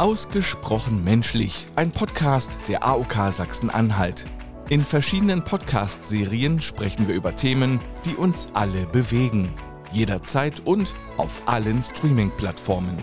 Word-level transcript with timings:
Ausgesprochen 0.00 1.04
menschlich, 1.04 1.66
ein 1.76 1.92
Podcast 1.92 2.50
der 2.68 2.86
AOK 2.86 3.30
Sachsen-Anhalt. 3.30 4.24
In 4.70 4.80
verschiedenen 4.80 5.44
Podcast-Serien 5.44 6.62
sprechen 6.62 7.06
wir 7.06 7.14
über 7.14 7.36
Themen, 7.36 7.80
die 8.06 8.14
uns 8.14 8.48
alle 8.54 8.86
bewegen. 8.86 9.52
Jederzeit 9.92 10.62
und 10.64 10.94
auf 11.18 11.42
allen 11.44 11.82
Streaming-Plattformen. 11.82 12.96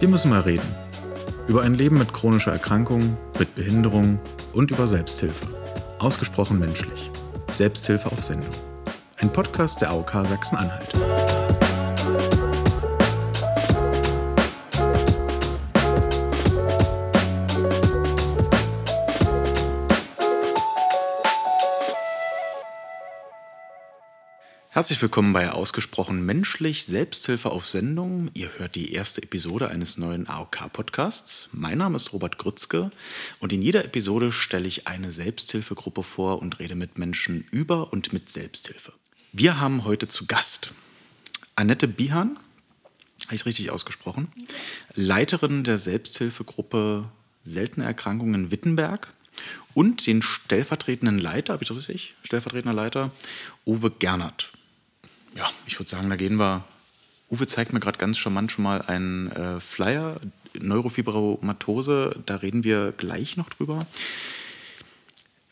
Wir 0.00 0.08
müssen 0.08 0.30
mal 0.30 0.40
reden. 0.40 0.74
Über 1.46 1.62
ein 1.62 1.74
Leben 1.74 1.98
mit 1.98 2.12
chronischer 2.12 2.50
Erkrankung, 2.50 3.16
mit 3.38 3.54
Behinderung 3.54 4.18
und 4.52 4.72
über 4.72 4.88
Selbsthilfe. 4.88 5.59
Ausgesprochen 6.00 6.58
menschlich. 6.58 7.10
Selbsthilfe 7.52 8.10
auf 8.10 8.24
Sendung. 8.24 8.54
Ein 9.18 9.30
Podcast 9.30 9.82
der 9.82 9.90
AOK 9.90 10.12
Sachsen-Anhalt. 10.26 11.09
Herzlich 24.80 25.02
willkommen 25.02 25.34
bei 25.34 25.50
Ausgesprochen 25.50 26.24
Menschlich 26.24 26.86
Selbsthilfe 26.86 27.50
auf 27.50 27.66
Sendung. 27.66 28.30
Ihr 28.32 28.48
hört 28.56 28.76
die 28.76 28.94
erste 28.94 29.22
Episode 29.22 29.68
eines 29.68 29.98
neuen 29.98 30.26
AOK-Podcasts. 30.26 31.50
Mein 31.52 31.76
Name 31.76 31.98
ist 31.98 32.14
Robert 32.14 32.38
Grützke 32.38 32.90
und 33.40 33.52
in 33.52 33.60
jeder 33.60 33.84
Episode 33.84 34.32
stelle 34.32 34.66
ich 34.66 34.86
eine 34.86 35.12
Selbsthilfegruppe 35.12 36.02
vor 36.02 36.40
und 36.40 36.60
rede 36.60 36.76
mit 36.76 36.96
Menschen 36.96 37.46
über 37.50 37.92
und 37.92 38.14
mit 38.14 38.30
Selbsthilfe. 38.30 38.94
Wir 39.34 39.60
haben 39.60 39.84
heute 39.84 40.08
zu 40.08 40.24
Gast 40.24 40.72
Annette 41.56 41.86
Bihan, 41.86 42.38
habe 43.26 43.34
ich 43.34 43.44
richtig 43.44 43.70
ausgesprochen, 43.70 44.32
Leiterin 44.94 45.62
der 45.62 45.76
Selbsthilfegruppe 45.76 47.04
Seltene 47.42 47.84
Erkrankungen 47.84 48.50
Wittenberg 48.50 49.12
und 49.74 50.06
den 50.06 50.22
stellvertretenden 50.22 51.18
Leiter, 51.18 51.52
habe 51.52 51.64
ich 51.64 51.68
das 51.68 51.76
richtig? 51.76 52.14
Stellvertretender 52.22 52.74
Leiter 52.74 53.10
Uwe 53.66 53.90
Gernert 53.90 54.52
ja, 55.36 55.50
ich 55.66 55.78
würde 55.78 55.90
sagen, 55.90 56.10
da 56.10 56.16
gehen 56.16 56.36
wir. 56.36 56.64
Uwe 57.30 57.46
zeigt 57.46 57.72
mir 57.72 57.80
gerade 57.80 57.98
ganz 57.98 58.18
charmant 58.18 58.50
schon 58.50 58.64
mal 58.64 58.82
einen 58.82 59.30
äh, 59.30 59.60
Flyer, 59.60 60.20
Neurofibromatose, 60.58 62.16
da 62.26 62.36
reden 62.36 62.64
wir 62.64 62.92
gleich 62.92 63.36
noch 63.36 63.48
drüber. 63.48 63.86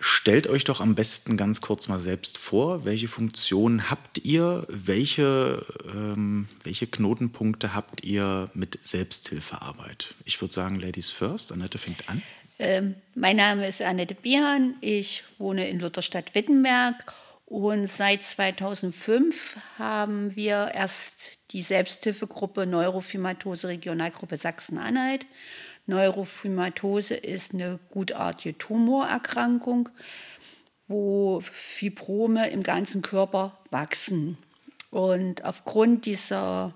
Stellt 0.01 0.47
euch 0.47 0.63
doch 0.63 0.81
am 0.81 0.95
besten 0.95 1.37
ganz 1.37 1.61
kurz 1.61 1.89
mal 1.89 1.99
selbst 1.99 2.39
vor, 2.39 2.85
welche 2.85 3.09
Funktionen 3.09 3.91
habt 3.91 4.19
ihr, 4.19 4.65
welche, 4.69 5.67
ähm, 5.93 6.47
welche 6.63 6.87
Knotenpunkte 6.87 7.75
habt 7.75 8.05
ihr 8.05 8.49
mit 8.55 8.79
Selbsthilfearbeit? 8.81 10.15
Ich 10.25 10.41
würde 10.41 10.55
sagen, 10.55 10.79
Ladies 10.79 11.11
first. 11.11 11.51
Annette 11.51 11.79
fängt 11.79 12.09
an. 12.09 12.23
Ähm, 12.61 12.95
mein 13.17 13.37
Name 13.37 13.67
ist 13.67 13.83
Annette 13.83 14.15
Bierhahn. 14.15 14.75
Ich 14.81 15.25
wohne 15.39 15.69
in 15.69 15.81
Lutherstadt-Wittenberg 15.81 16.95
und 17.49 17.87
seit 17.87 18.23
2005 18.23 19.57
haben 19.79 20.37
wir 20.37 20.73
erst 20.75 21.39
die 21.53 21.63
Selbsthilfegruppe 21.63 22.67
Neurofibromatose 22.67 23.69
Regionalgruppe 23.69 24.37
Sachsen-Anhalt. 24.37 25.25
Neurofibromatose 25.87 27.15
ist 27.15 27.55
eine 27.55 27.79
gutartige 27.89 28.59
Tumorerkrankung, 28.59 29.89
wo 30.89 31.41
Fibrome 31.41 32.51
im 32.51 32.63
ganzen 32.63 33.01
Körper 33.01 33.59
wachsen. 33.71 34.37
Und 34.91 35.43
aufgrund 35.47 36.05
dieser 36.05 36.75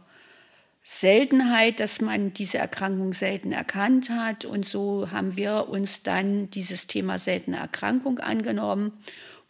Seltenheit, 0.83 1.81
dass 1.81 2.01
man 2.01 2.33
diese 2.33 2.59
Erkrankung 2.59 3.13
selten 3.13 3.53
erkannt 3.53 4.11
hat. 4.11 4.45
Und 4.45 4.67
so 4.67 5.11
haben 5.11 5.37
wir 5.37 5.69
uns 5.69 6.03
dann 6.03 6.51
dieses 6.51 6.87
Thema 6.87 7.19
seltene 7.19 7.59
Erkrankung 7.59 8.19
angenommen 8.19 8.93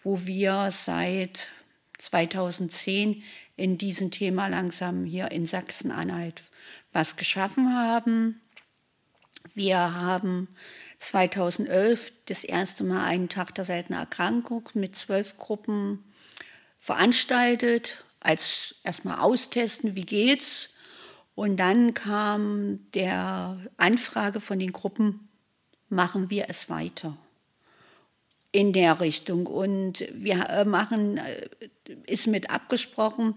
wo 0.03 0.27
wir 0.27 0.71
seit 0.71 1.49
2010 1.99 3.23
in 3.57 3.79
diesem 3.79 4.11
Thema 4.11 4.49
langsam 4.49 5.05
hier 5.05 5.31
in 5.31 5.47
Sachsen-Anhalt 5.47 6.43
was 6.93 7.17
geschaffen 7.17 7.75
haben. 7.75 8.41
Wir 9.55 9.95
haben 9.95 10.49
2011 10.99 12.13
das 12.27 12.45
erste 12.45 12.85
Mal 12.85 13.05
einen 13.05 13.29
Tag 13.29 13.55
der 13.55 13.65
seltenen 13.65 14.01
Erkrankung 14.01 14.69
mit 14.75 14.97
zwölf 14.97 15.37
Gruppen 15.37 16.05
veranstaltet, 16.79 18.05
als 18.21 18.77
erstmal 18.83 19.21
austesten, 19.21 19.95
wie 19.95 20.07
geht's. 20.07 20.75
Und 21.35 21.57
dann 21.59 21.95
kam 21.95 22.91
der 22.93 23.59
Anfrage 23.77 24.41
von 24.41 24.59
den 24.59 24.73
Gruppen, 24.73 25.29
machen 25.89 26.31
wir 26.31 26.47
es 26.49 26.69
weiter 26.69 27.17
in 28.53 28.73
der 28.73 29.01
Richtung. 29.01 29.47
Und 29.47 30.07
wir 30.13 30.49
äh, 30.49 30.65
machen, 30.65 31.19
äh, 31.19 31.23
ist 32.07 32.27
mit 32.27 32.51
abgesprochen, 32.51 33.35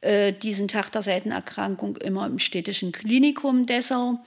äh, 0.00 0.32
diesen 0.32 0.68
Tag 0.68 0.90
der 0.90 1.02
Seitenerkrankung 1.02 1.96
immer 1.96 2.26
im 2.26 2.38
städtischen 2.38 2.92
Klinikum 2.92 3.66
Dessau. 3.66 4.18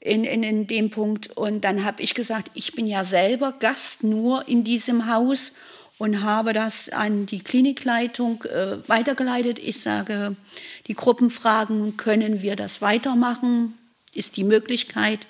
In, 0.00 0.22
in, 0.22 0.44
in 0.44 0.68
dem 0.68 0.90
Punkt. 0.90 1.36
Und 1.36 1.64
dann 1.64 1.84
habe 1.84 2.02
ich 2.02 2.14
gesagt, 2.14 2.52
ich 2.54 2.72
bin 2.72 2.86
ja 2.86 3.02
selber 3.02 3.50
Gast 3.58 4.04
nur 4.04 4.46
in 4.46 4.62
diesem 4.62 5.12
Haus 5.12 5.52
und 5.98 6.22
habe 6.22 6.52
das 6.52 6.88
an 6.88 7.26
die 7.26 7.40
Klinikleitung 7.40 8.44
äh, 8.44 8.88
weitergeleitet. 8.88 9.58
Ich 9.58 9.80
sage, 9.80 10.36
die 10.86 10.94
Gruppen 10.94 11.30
fragen, 11.30 11.96
können 11.96 12.42
wir 12.42 12.54
das 12.54 12.80
weitermachen? 12.80 13.76
Ist 14.14 14.36
die 14.36 14.44
Möglichkeit? 14.44 15.26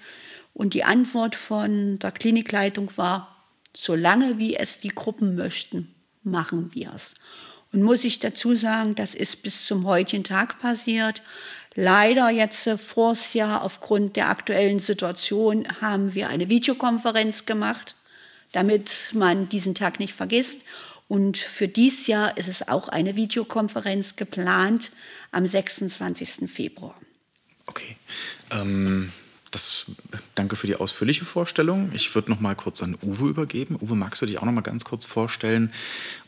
Und 0.53 0.75
die 0.75 0.85
Antwort 0.85 1.35
von 1.35 1.99
der 1.99 2.13
Klinikleitung 2.13 2.91
war, 2.97 3.38
solange 3.79 4.39
wie 4.39 4.57
es 4.57 4.81
die 4.81 4.89
Gruppen 4.89 5.37
möchten, 5.37 5.95
machen 6.25 6.75
wir 6.75 6.93
es. 6.95 7.15
Und 7.73 7.83
muss 7.83 8.05
ich 8.05 8.19
dazu 8.19 8.55
sagen, 8.55 8.97
das 8.97 9.15
ist 9.15 9.45
bis 9.45 9.67
zum 9.67 9.87
heutigen 9.87 10.25
Tag 10.25 10.59
passiert. 10.59 11.23
Leider 11.75 12.29
jetzt 12.29 12.67
äh, 12.67 12.77
vors 12.77 13.35
Jahr 13.35 13.63
aufgrund 13.63 14.17
der 14.17 14.31
aktuellen 14.31 14.81
Situation 14.81 15.69
haben 15.81 16.15
wir 16.15 16.29
eine 16.29 16.49
Videokonferenz 16.49 17.47
gemacht, 17.47 17.95
damit 18.51 19.11
man 19.13 19.49
diesen 19.49 19.77
Tag 19.77 20.01
nicht 20.01 20.15
vergisst. 20.15 20.63
Und 21.07 21.39
für 21.39 21.69
dieses 21.69 22.09
Jahr 22.09 22.37
ist 22.37 22.49
es 22.49 22.67
auch 22.67 22.89
eine 22.89 23.15
Videokonferenz 23.15 24.17
geplant 24.17 24.91
am 25.31 25.47
26. 25.47 26.51
Februar. 26.51 26.99
Okay. 27.67 27.97
Ähm 28.51 29.13
das, 29.51 29.87
danke 30.35 30.57
für 30.57 30.67
die 30.67 30.77
ausführliche 30.77 31.25
Vorstellung. 31.25 31.91
Ich 31.95 32.15
würde 32.15 32.31
noch 32.31 32.41
mal 32.41 32.55
kurz 32.55 32.83
an 32.83 32.97
Uwe 33.03 33.29
übergeben. 33.29 33.79
Uwe, 33.81 33.95
magst 33.95 34.21
du 34.21 34.27
dich 34.27 34.39
auch 34.39 34.45
noch 34.45 34.53
mal 34.53 34.61
ganz 34.61 34.85
kurz 34.85 35.05
vorstellen 35.05 35.73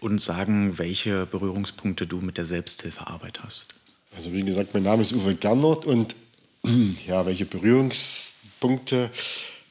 und 0.01 0.21
sagen, 0.21 0.79
welche 0.79 1.27
Berührungspunkte 1.27 2.07
du 2.07 2.19
mit 2.19 2.39
der 2.39 2.47
Selbsthilfearbeit 2.47 3.43
hast? 3.43 3.75
Also 4.17 4.33
wie 4.33 4.43
gesagt, 4.43 4.75
mein 4.75 4.83
Name 4.83 5.03
ist 5.03 5.13
Uwe 5.13 5.35
Gernert 5.35 5.87
und 5.87 6.17
ja, 7.07 7.27
welche 7.27 7.45
Berührungspunkte? 7.45 9.11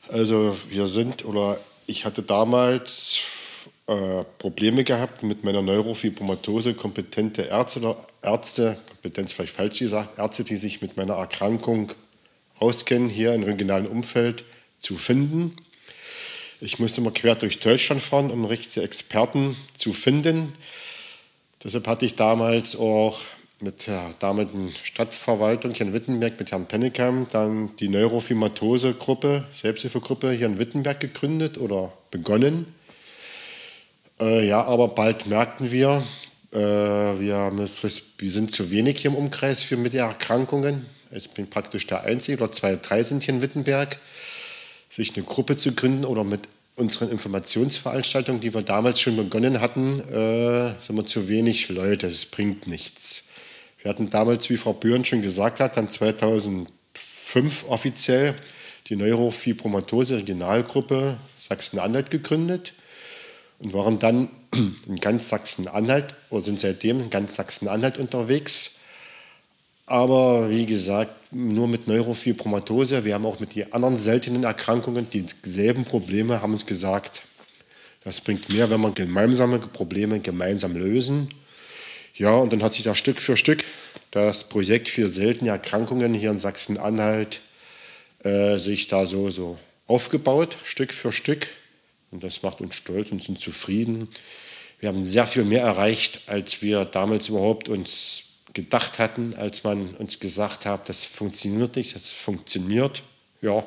Also 0.10 0.58
wir 0.70 0.88
sind 0.88 1.26
oder 1.26 1.60
ich 1.88 2.06
hatte 2.06 2.22
damals 2.22 3.20
äh, 3.88 4.24
Probleme 4.38 4.84
gehabt 4.84 5.24
mit 5.24 5.44
meiner 5.44 5.62
Neurofibromatose, 5.62 6.76
kompetente 6.76 7.44
Ärzte 7.44 7.96
Ärzte, 8.22 8.78
Kompetenz 8.88 9.31
vielleicht 9.31 9.56
falsch 9.56 9.80
gesagt, 9.80 10.20
Ärzte, 10.20 10.44
die 10.44 10.58
sich 10.58 10.81
mit 10.81 10.98
meiner 10.98 11.16
Erkrankung 11.16 11.92
auskennen, 12.59 13.09
hier 13.09 13.34
im 13.34 13.44
regionalen 13.44 13.88
Umfeld 13.88 14.44
zu 14.80 14.96
finden. 14.96 15.56
Ich 16.62 16.80
musste 16.80 17.01
mal 17.01 17.13
quer 17.13 17.36
durch 17.36 17.60
Deutschland 17.60 18.01
fahren, 18.01 18.31
um 18.31 18.45
richtige 18.45 18.83
Experten 18.83 19.56
zu 19.74 19.94
finden. 19.94 20.54
Deshalb 21.63 21.88
hatte 21.88 22.06
ich 22.06 22.16
damals 22.16 22.78
auch 22.78 23.19
mit 23.62 23.88
der 23.88 24.13
damaligen 24.19 24.72
Stadtverwaltung 24.83 25.74
hier 25.74 25.88
in 25.88 25.94
Wittenberg, 25.94 26.39
mit 26.39 26.51
Herrn 26.51 26.66
Pennekam, 26.66 27.28
dann 27.31 27.75
die 27.78 27.89
Neurofibromatose-Gruppe, 27.89 29.44
Selbsthilfegruppe 29.51 30.31
hier 30.31 30.48
in 30.48 30.60
Wittenberg 30.60 31.00
gegründet 31.00 31.57
oder 31.57 31.92
begonnen. 32.12 32.66
Äh, 34.19 34.48
ja, 34.48 34.63
aber 34.63 34.89
bald 34.89 35.28
merkten 35.28 35.72
wir, 35.72 36.04
äh, 36.54 36.57
wir, 36.57 37.51
wir 38.18 38.31
sind 38.31 38.51
zu 38.51 38.72
wenig 38.72 39.00
hier 39.00 39.12
im 39.12 39.18
Umkreis 39.18 39.63
für 39.63 39.78
mit 39.78 39.94
Erkrankungen. 39.94 40.86
Ich 41.11 41.31
bin 41.31 41.50
praktisch 41.50 41.88
der 41.88 42.03
Einzige, 42.03 42.44
oder 42.44 42.51
zwei, 42.51 42.75
drei 42.75 43.03
sind 43.03 43.23
hier 43.23 43.33
in 43.33 43.41
Wittenberg, 43.41 43.97
sich 44.89 45.15
eine 45.15 45.25
Gruppe 45.25 45.57
zu 45.57 45.73
gründen 45.73 46.06
oder 46.06 46.23
mit 46.23 46.41
unseren 46.75 47.09
Informationsveranstaltungen, 47.09 48.41
die 48.41 48.53
wir 48.53 48.61
damals 48.61 49.01
schon 49.01 49.17
begonnen 49.17 49.59
hatten, 49.59 50.00
äh, 50.00 50.73
sind 50.85 50.95
wir 50.95 51.06
zu 51.06 51.27
wenig 51.27 51.69
Leute. 51.69 52.07
Es 52.07 52.25
bringt 52.25 52.67
nichts. 52.67 53.25
Wir 53.81 53.89
hatten 53.89 54.09
damals, 54.09 54.50
wie 54.50 54.57
Frau 54.57 54.73
Bürn 54.73 55.03
schon 55.03 55.21
gesagt 55.21 55.59
hat, 55.59 55.77
dann 55.77 55.89
2005 55.89 56.67
offiziell 57.67 58.35
die 58.88 58.95
Neurofibromatose 58.95 60.17
Regionalgruppe 60.17 61.17
Sachsen-Anhalt 61.47 62.11
gegründet. 62.11 62.73
und 63.59 63.73
waren 63.73 64.00
dann 64.00 64.29
in 64.88 64.97
ganz 64.97 65.29
Sachsen-Anhalt 65.29 66.15
oder 66.29 66.41
sind 66.41 66.59
seitdem 66.59 67.01
in 67.01 67.09
ganz 67.09 67.35
Sachsen-Anhalt 67.35 67.97
unterwegs. 67.97 68.79
Aber 69.89 70.51
wie 70.51 70.68
gesagt, 70.68 71.33
nur 71.33 71.68
mit 71.68 71.88
Neurofibromatose. 71.88 73.06
Wir 73.06 73.15
haben 73.15 73.25
auch 73.25 73.39
mit 73.39 73.56
den 73.56 73.74
anderen 73.74 73.97
seltenen 73.97 74.44
Erkrankungen 74.44 75.07
dieselben 75.09 75.83
Probleme, 75.83 76.44
haben 76.44 76.53
uns 76.53 76.68
gesagt, 76.68 77.24
das 78.03 78.21
bringt 78.21 78.50
mehr, 78.50 78.69
wenn 78.69 78.81
wir 78.81 78.91
gemeinsame 78.91 79.57
Probleme 79.57 80.19
gemeinsam 80.19 80.77
lösen. 80.77 81.30
Ja, 82.15 82.36
und 82.36 82.53
dann 82.53 82.62
hat 82.62 82.74
sich 82.74 82.83
da 82.83 82.94
Stück 82.94 83.19
für 83.19 83.36
Stück 83.36 83.63
das 84.12 84.44
Projekt 84.44 84.89
für 84.89 85.09
seltene 85.09 85.50
Erkrankungen 85.50 86.13
hier 86.13 86.30
in 86.30 86.39
Sachsen-Anhalt 86.39 87.42
äh, 88.24 88.57
sich 88.57 88.88
da 88.88 89.07
so, 89.07 89.31
so 89.31 89.57
aufgebaut, 89.88 90.57
Stück 90.63 90.94
für 90.94 91.12
Stück. 91.12 91.47
Und 92.12 92.24
das 92.24 92.44
macht 92.44 92.62
uns 92.62 92.75
stolz 92.75 93.12
und 93.12 93.24
sind 93.24 93.39
zufrieden. 93.39 94.07
Wir 94.80 94.89
haben 94.89 95.03
sehr 95.03 95.25
viel 95.25 95.45
mehr 95.45 95.63
erreicht, 95.63 96.21
als 96.27 96.62
wir 96.62 96.85
damals 96.85 97.30
überhaupt 97.30 97.69
uns 97.69 98.29
gedacht 98.63 99.00
hatten, 99.00 99.33
als 99.38 99.63
man 99.63 99.89
uns 99.95 100.19
gesagt 100.19 100.65
hat, 100.65 100.89
das 100.89 101.06
funktioniert 101.06 101.75
nicht, 101.75 101.95
das 101.95 102.09
funktioniert. 102.09 103.03
Ja. 103.41 103.63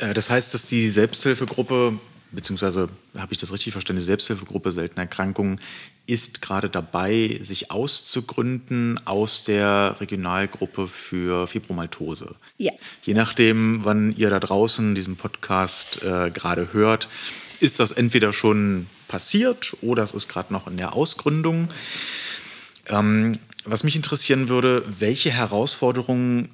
Äh, 0.00 0.14
das 0.14 0.30
heißt, 0.30 0.54
dass 0.54 0.66
die 0.66 0.88
Selbsthilfegruppe, 0.88 1.98
beziehungsweise 2.32 2.88
habe 3.16 3.32
ich 3.32 3.38
das 3.38 3.52
richtig 3.52 3.72
verstanden, 3.72 4.00
die 4.00 4.06
Selbsthilfegruppe 4.06 4.72
seltene 4.72 5.02
Erkrankungen 5.02 5.60
ist 6.06 6.42
gerade 6.42 6.68
dabei, 6.68 7.38
sich 7.40 7.70
auszugründen 7.70 9.00
aus 9.06 9.44
der 9.44 10.00
Regionalgruppe 10.00 10.88
für 10.88 11.46
Fibromaltose. 11.46 12.34
Ja. 12.58 12.72
Je 13.04 13.14
nachdem, 13.14 13.84
wann 13.84 14.14
ihr 14.16 14.28
da 14.28 14.40
draußen 14.40 14.96
diesen 14.96 15.16
Podcast 15.16 16.02
äh, 16.02 16.30
gerade 16.30 16.72
hört, 16.72 17.08
ist 17.60 17.78
das 17.78 17.92
entweder 17.92 18.32
schon 18.32 18.88
passiert 19.06 19.76
oder 19.80 20.02
es 20.02 20.14
ist 20.14 20.28
gerade 20.28 20.52
noch 20.52 20.66
in 20.66 20.76
der 20.76 20.94
Ausgründung. 20.94 21.68
Ähm, 22.88 23.38
was 23.64 23.84
mich 23.84 23.96
interessieren 23.96 24.48
würde, 24.48 24.84
welche 24.86 25.30
Herausforderungen 25.30 26.50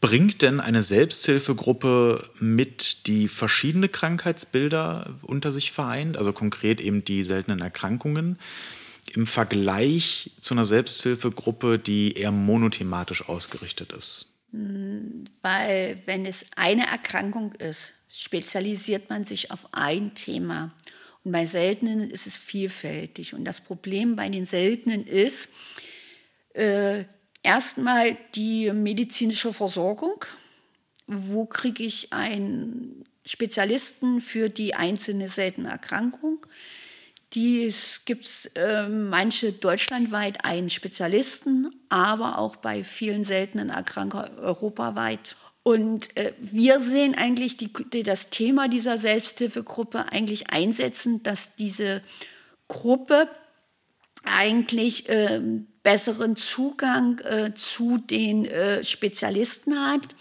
bringt 0.00 0.42
denn 0.42 0.60
eine 0.60 0.82
Selbsthilfegruppe 0.82 2.28
mit, 2.40 3.06
die 3.06 3.28
verschiedene 3.28 3.88
Krankheitsbilder 3.88 5.14
unter 5.22 5.52
sich 5.52 5.70
vereint, 5.70 6.16
also 6.16 6.32
konkret 6.32 6.80
eben 6.80 7.04
die 7.04 7.24
seltenen 7.24 7.60
Erkrankungen? 7.60 8.38
im 9.14 9.26
Vergleich 9.26 10.30
zu 10.40 10.54
einer 10.54 10.64
Selbsthilfegruppe, 10.64 11.78
die 11.78 12.16
eher 12.16 12.32
monothematisch 12.32 13.28
ausgerichtet 13.28 13.92
ist? 13.92 14.38
Weil 15.42 16.02
wenn 16.06 16.26
es 16.26 16.46
eine 16.56 16.86
Erkrankung 16.86 17.52
ist, 17.54 17.92
spezialisiert 18.10 19.10
man 19.10 19.24
sich 19.24 19.50
auf 19.50 19.66
ein 19.72 20.14
Thema. 20.14 20.72
Und 21.24 21.32
bei 21.32 21.46
Seltenen 21.46 22.10
ist 22.10 22.26
es 22.26 22.36
vielfältig. 22.36 23.34
Und 23.34 23.44
das 23.44 23.60
Problem 23.60 24.16
bei 24.16 24.28
den 24.28 24.46
Seltenen 24.46 25.06
ist 25.06 25.48
äh, 26.54 27.04
erstmal 27.42 28.16
die 28.34 28.72
medizinische 28.72 29.52
Versorgung. 29.52 30.24
Wo 31.06 31.46
kriege 31.46 31.82
ich 31.82 32.12
einen 32.12 33.04
Spezialisten 33.24 34.20
für 34.20 34.48
die 34.48 34.74
einzelne 34.74 35.28
seltene 35.28 35.70
Erkrankung? 35.70 36.46
Dies 37.34 38.02
gibt 38.04 38.26
es 38.26 38.46
äh, 38.56 38.88
manche 38.88 39.52
deutschlandweit 39.52 40.44
einen 40.44 40.68
Spezialisten, 40.68 41.70
aber 41.88 42.38
auch 42.38 42.56
bei 42.56 42.84
vielen 42.84 43.24
seltenen 43.24 43.70
Erkrankungen 43.70 44.38
europaweit. 44.38 45.36
Und 45.62 46.14
äh, 46.16 46.34
wir 46.38 46.80
sehen 46.80 47.14
eigentlich 47.14 47.56
die, 47.56 47.72
die, 47.92 48.02
das 48.02 48.30
Thema 48.30 48.68
dieser 48.68 48.98
Selbsthilfegruppe 48.98 50.12
eigentlich 50.12 50.50
einsetzen, 50.50 51.22
dass 51.22 51.54
diese 51.56 52.02
Gruppe 52.68 53.28
eigentlich 54.24 55.08
äh, 55.08 55.40
besseren 55.82 56.36
Zugang 56.36 57.18
äh, 57.20 57.54
zu 57.54 57.98
den 57.98 58.44
äh, 58.44 58.84
Spezialisten 58.84 59.78
hat, 59.78 60.14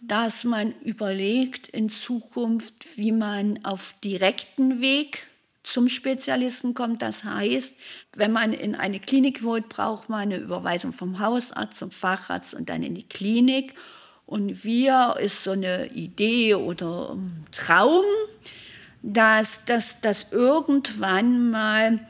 dass 0.00 0.44
man 0.44 0.72
überlegt 0.82 1.68
in 1.68 1.88
Zukunft, 1.88 2.96
wie 2.96 3.12
man 3.12 3.64
auf 3.64 3.94
direkten 4.02 4.80
Weg 4.80 5.26
zum 5.62 5.88
Spezialisten 5.88 6.74
kommt. 6.74 7.02
Das 7.02 7.24
heißt, 7.24 7.74
wenn 8.14 8.30
man 8.30 8.52
in 8.52 8.76
eine 8.76 9.00
Klinik 9.00 9.42
wohnt, 9.42 9.68
braucht 9.68 10.08
man 10.08 10.20
eine 10.20 10.36
Überweisung 10.36 10.92
vom 10.92 11.18
Hausarzt 11.18 11.78
zum 11.78 11.90
Facharzt 11.90 12.54
und 12.54 12.68
dann 12.68 12.82
in 12.82 12.94
die 12.94 13.08
Klinik. 13.08 13.74
Und 14.26 14.64
wir 14.64 15.16
ist 15.20 15.44
so 15.44 15.52
eine 15.52 15.86
Idee 15.92 16.54
oder 16.54 17.16
Traum, 17.50 18.04
dass 19.02 19.64
das 19.64 20.00
dass 20.00 20.32
irgendwann 20.32 21.50
mal 21.50 22.00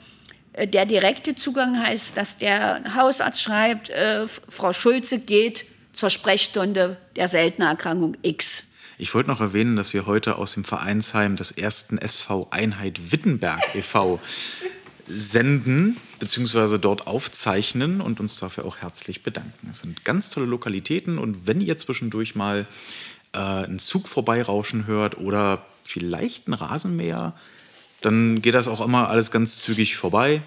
der 0.65 0.87
direkte 0.87 1.35
Zugang 1.35 1.83
heißt, 1.83 2.17
dass 2.17 2.39
der 2.39 2.95
Hausarzt 2.95 3.43
schreibt, 3.43 3.91
äh, 3.91 4.27
Frau 4.49 4.73
Schulze 4.73 5.21
geht 5.21 5.67
zur 5.93 6.11
Sprechstunde 6.11 6.97
der 7.17 7.29
seltenen 7.29 7.69
Erkrankung 7.69 8.17
X. 8.23 8.65
Ich 8.99 9.15
wollte 9.15 9.29
noch 9.29 9.41
erwähnen, 9.41 9.77
dass 9.77 9.93
wir 9.93 10.07
heute 10.07 10.37
aus 10.37 10.55
dem 10.55 10.65
Vereinsheim 10.65 11.37
des 11.37 11.51
ersten 11.51 11.99
SV 11.99 12.49
Einheit 12.51 13.13
Wittenberg 13.13 13.61
e.V. 13.75 14.19
senden 15.07 15.99
bzw. 16.19 16.79
dort 16.79 17.07
aufzeichnen 17.07 18.01
und 18.01 18.21
uns 18.21 18.39
dafür 18.39 18.65
auch 18.65 18.79
herzlich 18.79 19.23
bedanken. 19.23 19.69
Es 19.71 19.81
sind 19.81 20.05
ganz 20.05 20.31
tolle 20.31 20.47
Lokalitäten 20.47 21.19
und 21.19 21.47
wenn 21.47 21.61
ihr 21.61 21.77
zwischendurch 21.77 22.35
mal 22.35 22.67
äh, 23.33 23.39
einen 23.39 23.79
Zug 23.79 24.09
vorbeirauschen 24.09 24.87
hört 24.87 25.19
oder 25.19 25.67
vielleicht 25.85 26.49
ein 26.49 26.55
Rasenmäher, 26.55 27.35
dann 28.07 28.41
geht 28.41 28.55
das 28.55 28.69
auch 28.69 28.81
immer 28.81 29.09
alles 29.09 29.33
ganz 29.33 29.59
zügig 29.59 29.97
vorbei. 29.97 30.43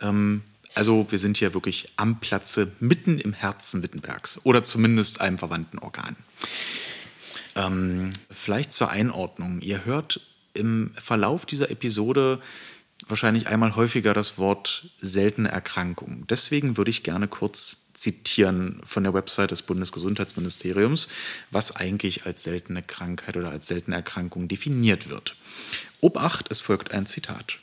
Ähm, 0.00 0.40
also 0.74 1.06
wir 1.10 1.18
sind 1.18 1.36
hier 1.36 1.52
wirklich 1.52 1.92
am 1.96 2.20
Platze 2.20 2.72
mitten 2.80 3.18
im 3.18 3.34
Herzen 3.34 3.82
Wittenbergs 3.82 4.40
oder 4.44 4.64
zumindest 4.64 5.20
einem 5.20 5.36
verwandten 5.36 5.78
Organ. 5.78 6.16
Ähm, 7.54 8.12
vielleicht 8.30 8.72
zur 8.72 8.88
Einordnung. 8.88 9.60
Ihr 9.60 9.84
hört 9.84 10.20
im 10.54 10.92
Verlauf 10.96 11.44
dieser 11.44 11.70
Episode 11.70 12.40
wahrscheinlich 13.08 13.46
einmal 13.46 13.76
häufiger 13.76 14.14
das 14.14 14.38
Wort 14.38 14.88
seltene 14.98 15.50
Erkrankung. 15.50 16.26
Deswegen 16.28 16.78
würde 16.78 16.90
ich 16.90 17.02
gerne 17.02 17.28
kurz 17.28 17.92
zitieren 17.92 18.80
von 18.84 19.02
der 19.02 19.14
Website 19.14 19.50
des 19.50 19.62
Bundesgesundheitsministeriums, 19.62 21.08
was 21.50 21.76
eigentlich 21.76 22.26
als 22.26 22.42
seltene 22.42 22.82
Krankheit 22.82 23.36
oder 23.36 23.50
als 23.50 23.66
seltene 23.66 23.96
Erkrankung 23.96 24.48
definiert 24.48 25.08
wird. 25.08 25.36
Obacht, 26.00 26.46
es 26.50 26.60
folgt 26.60 26.92
ein 26.92 27.06
Zitat. 27.06 27.58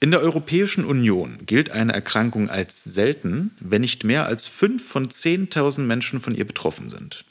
In 0.00 0.12
der 0.12 0.20
Europäischen 0.20 0.84
Union 0.84 1.38
gilt 1.44 1.70
eine 1.70 1.92
Erkrankung 1.92 2.48
als 2.50 2.84
selten, 2.84 3.50
wenn 3.58 3.80
nicht 3.80 4.04
mehr 4.04 4.26
als 4.26 4.46
fünf 4.46 4.86
von 4.86 5.08
10.000 5.08 5.80
Menschen 5.80 6.20
von 6.20 6.34
ihr 6.34 6.46
betroffen 6.46 6.88
sind. 6.88 7.24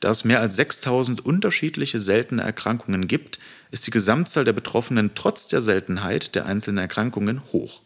Da 0.00 0.10
es 0.10 0.24
mehr 0.24 0.40
als 0.40 0.56
6000 0.56 1.24
unterschiedliche 1.24 2.00
seltene 2.00 2.42
Erkrankungen 2.42 3.08
gibt, 3.08 3.38
ist 3.70 3.86
die 3.86 3.90
Gesamtzahl 3.90 4.44
der 4.44 4.52
Betroffenen 4.52 5.12
trotz 5.14 5.48
der 5.48 5.62
Seltenheit 5.62 6.34
der 6.34 6.46
einzelnen 6.46 6.78
Erkrankungen 6.78 7.42
hoch. 7.52 7.80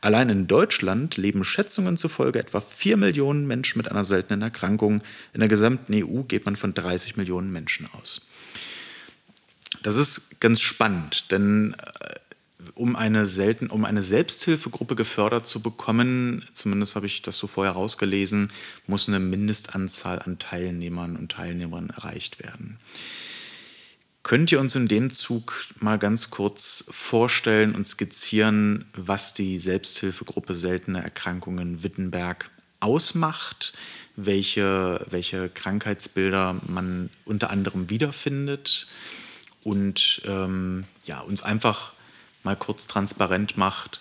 Allein 0.00 0.28
in 0.28 0.46
Deutschland 0.46 1.16
leben 1.16 1.44
Schätzungen 1.44 1.96
zufolge 1.96 2.38
etwa 2.38 2.60
4 2.60 2.96
Millionen 2.96 3.46
Menschen 3.46 3.78
mit 3.78 3.90
einer 3.90 4.04
seltenen 4.04 4.42
Erkrankung. 4.42 5.02
In 5.32 5.40
der 5.40 5.48
gesamten 5.48 5.94
EU 5.94 6.22
geht 6.22 6.44
man 6.44 6.56
von 6.56 6.74
30 6.74 7.16
Millionen 7.16 7.50
Menschen 7.52 7.88
aus. 7.98 8.28
Das 9.82 9.96
ist 9.96 10.40
ganz 10.40 10.60
spannend, 10.60 11.30
denn 11.32 11.74
äh, 11.74 12.14
um 12.74 12.96
eine, 12.96 13.26
selten, 13.26 13.66
um 13.66 13.84
eine 13.84 14.02
Selbsthilfegruppe 14.02 14.94
gefördert 14.94 15.46
zu 15.46 15.60
bekommen, 15.60 16.44
zumindest 16.52 16.96
habe 16.96 17.06
ich 17.06 17.22
das 17.22 17.36
so 17.36 17.46
vorher 17.46 17.72
rausgelesen, 17.72 18.52
muss 18.86 19.08
eine 19.08 19.18
Mindestanzahl 19.18 20.20
an 20.20 20.38
Teilnehmern 20.38 21.16
und 21.16 21.32
Teilnehmern 21.32 21.90
erreicht 21.90 22.38
werden. 22.42 22.78
Könnt 24.22 24.52
ihr 24.52 24.60
uns 24.60 24.76
in 24.76 24.86
dem 24.86 25.12
Zug 25.12 25.66
mal 25.80 25.98
ganz 25.98 26.30
kurz 26.30 26.84
vorstellen 26.88 27.74
und 27.74 27.86
skizzieren, 27.86 28.84
was 28.94 29.34
die 29.34 29.58
Selbsthilfegruppe 29.58 30.54
Seltene 30.54 31.02
Erkrankungen 31.02 31.82
Wittenberg 31.82 32.48
ausmacht, 32.78 33.72
welche, 34.14 35.04
welche 35.10 35.48
Krankheitsbilder 35.48 36.60
man 36.68 37.10
unter 37.24 37.50
anderem 37.50 37.90
wiederfindet 37.90 38.86
und 39.64 40.22
ähm, 40.26 40.84
ja, 41.04 41.20
uns 41.20 41.42
einfach 41.42 41.92
mal 42.42 42.56
kurz 42.56 42.86
transparent 42.86 43.56
macht, 43.56 44.00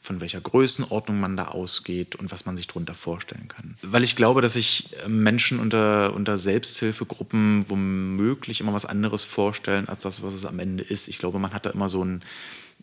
von 0.00 0.20
welcher 0.20 0.40
Größenordnung 0.40 1.20
man 1.20 1.36
da 1.36 1.46
ausgeht 1.46 2.16
und 2.16 2.32
was 2.32 2.44
man 2.44 2.56
sich 2.56 2.66
darunter 2.66 2.94
vorstellen 2.94 3.46
kann. 3.46 3.76
Weil 3.82 4.02
ich 4.02 4.16
glaube, 4.16 4.42
dass 4.42 4.54
sich 4.54 4.88
äh, 5.04 5.08
Menschen 5.08 5.60
unter, 5.60 6.12
unter 6.14 6.38
Selbsthilfegruppen 6.38 7.64
womöglich 7.68 8.60
immer 8.60 8.72
was 8.72 8.84
anderes 8.84 9.22
vorstellen, 9.22 9.88
als 9.88 10.02
das, 10.02 10.22
was 10.22 10.34
es 10.34 10.44
am 10.44 10.58
Ende 10.58 10.82
ist. 10.82 11.06
Ich 11.06 11.18
glaube, 11.18 11.38
man 11.38 11.52
hat 11.52 11.66
da 11.66 11.70
immer 11.70 11.88
so 11.88 12.04
ein, 12.04 12.22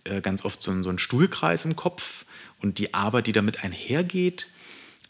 äh, 0.05 0.21
ganz 0.21 0.45
oft 0.45 0.61
so 0.61 0.71
einen, 0.71 0.83
so 0.83 0.97
Stuhlkreis 0.97 1.65
im 1.65 1.75
Kopf 1.75 2.25
und 2.61 2.77
die 2.77 2.93
Arbeit, 2.93 3.27
die 3.27 3.33
damit 3.33 3.63
einhergeht, 3.65 4.49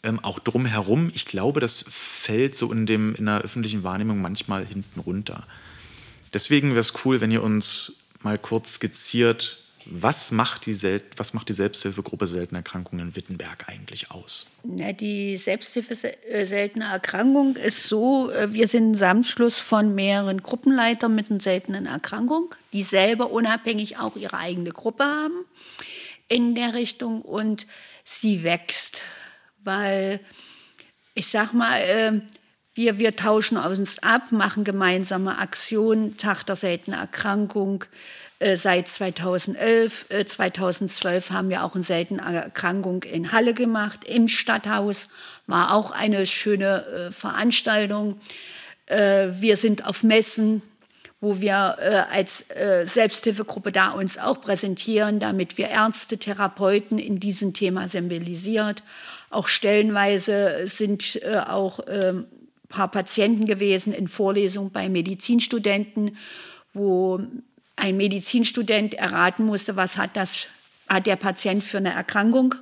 ähm, 0.02 0.18
auch 0.20 0.38
drumherum, 0.40 1.12
ich 1.14 1.26
glaube, 1.26 1.60
das 1.60 1.84
fällt 1.88 2.56
so 2.56 2.72
in, 2.72 2.86
dem, 2.86 3.14
in 3.14 3.26
der 3.26 3.42
öffentlichen 3.42 3.84
Wahrnehmung 3.84 4.20
manchmal 4.20 4.66
hinten 4.66 5.00
runter. 5.00 5.46
Deswegen 6.32 6.70
wäre 6.70 6.80
es 6.80 7.04
cool, 7.04 7.20
wenn 7.20 7.30
ihr 7.30 7.42
uns 7.42 8.08
mal 8.22 8.38
kurz 8.38 8.74
skizziert, 8.74 9.56
Was 9.86 10.30
macht 10.30 10.66
die, 10.66 10.74
Sel 10.74 11.02
was 11.16 11.32
macht 11.32 11.48
die 11.48 11.54
Selbsthilfegruppe 11.54 12.26
Seltene 12.26 12.58
Erkrankungen 12.58 13.08
in 13.08 13.16
Wittenberg 13.16 13.68
eigentlich 13.68 14.10
aus? 14.10 14.58
Na, 14.62 14.92
die 14.92 15.36
Selbsthilfe 15.36 15.94
äh, 16.28 16.46
Seltene 16.46 16.84
Erkrankung 16.84 17.56
ist 17.56 17.84
so, 17.84 18.30
äh, 18.30 18.52
wir 18.52 18.68
sind 18.68 18.90
ein 18.90 18.94
Zusammenschluss 18.94 19.58
von 19.58 19.94
mehreren 19.94 20.42
Gruppenleitern 20.42 21.14
mit 21.14 21.30
einer 21.30 21.40
seltenen 21.40 21.86
Erkrankung, 21.86 22.54
die 22.72 22.82
selber 22.82 23.30
unabhängig 23.30 23.98
auch 23.98 24.16
ihre 24.16 24.36
eigene 24.36 24.70
Gruppe 24.70 25.04
haben 25.04 25.46
in 26.28 26.54
der 26.54 26.74
Richtung 26.74 27.22
und 27.22 27.66
sie 28.04 28.44
wächst, 28.44 29.00
weil 29.64 30.20
ich 31.14 31.28
sag 31.28 31.52
mal, 31.52 31.80
äh, 31.80 32.20
wir, 32.74 32.98
wir 32.98 33.16
tauschen 33.16 33.56
uns 33.56 34.02
ab, 34.02 34.30
machen 34.30 34.64
gemeinsame 34.64 35.38
Aktionen, 35.38 36.16
Tag 36.16 36.44
der 36.44 36.56
seltenen 36.56 36.98
Erkrankung, 36.98 37.84
äh, 38.40 38.56
seit 38.56 38.88
2011. 38.88 40.06
2012 40.26 41.30
äh, 41.30 41.32
haben 41.32 41.50
wir 41.50 41.62
auch 41.62 41.74
eine 41.74 41.84
seltene 41.84 42.22
Erkrankung 42.22 43.02
in 43.02 43.32
Halle 43.32 43.54
gemacht, 43.54 44.04
im 44.04 44.28
Stadthaus. 44.28 45.08
War 45.46 45.74
auch 45.74 45.92
eine 45.92 46.26
schöne 46.26 46.86
äh, 46.86 47.12
Veranstaltung. 47.12 48.20
wir 48.88 49.56
sind 49.56 49.86
auf 49.86 50.02
Messen, 50.02 50.62
wo 51.20 51.40
wir 51.40 52.08
als 52.10 52.46
Selbsthilfegruppe 52.86 53.70
da 53.70 53.92
uns 53.92 54.18
auch 54.18 54.40
präsentieren, 54.40 55.20
damit 55.20 55.58
wir 55.58 55.68
Ärzte, 55.68 56.18
Therapeuten 56.18 56.98
in 56.98 57.20
diesem 57.20 57.52
Thema 57.52 57.86
sensibilisiert. 57.86 58.82
Auch 59.30 59.46
stellenweise 59.46 60.66
sind 60.66 61.20
auch 61.46 61.78
ein 61.78 62.02
ähm, 62.02 62.26
paar 62.70 62.90
Patienten 62.90 63.44
gewesen 63.44 63.92
in 63.92 64.08
Vorlesungen 64.08 64.70
bei 64.70 64.88
Medizinstudenten, 64.88 66.16
wo 66.72 67.20
ein 67.76 67.96
Medizinstudent 67.96 68.94
erraten 68.94 69.44
musste, 69.44 69.76
was 69.76 69.98
hat, 69.98 70.16
das, 70.16 70.48
hat 70.88 71.06
der 71.06 71.16
Patient 71.16 71.62
für 71.62 71.78
eine 71.78 71.92
Erkrankung. 71.92 72.54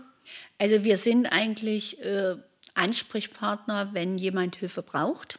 Also 0.58 0.82
wir 0.82 0.96
sind 0.96 1.26
eigentlich 1.26 2.02
äh, 2.04 2.34
Ansprechpartner, 2.74 3.90
wenn 3.92 4.18
jemand 4.18 4.56
Hilfe 4.56 4.82
braucht. 4.82 5.38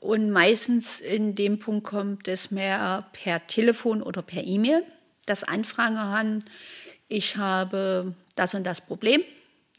Und 0.00 0.30
meistens 0.30 1.00
in 1.00 1.34
dem 1.34 1.58
Punkt 1.58 1.86
kommt 1.86 2.28
es 2.28 2.50
mehr 2.50 3.06
per 3.12 3.46
Telefon 3.46 4.02
oder 4.02 4.22
per 4.22 4.44
E-Mail, 4.44 4.84
dass 5.26 5.44
Anfragen 5.44 5.98
haben, 5.98 6.44
ich 7.08 7.36
habe 7.36 8.14
das 8.34 8.54
und 8.54 8.64
das 8.64 8.80
Problem 8.80 9.20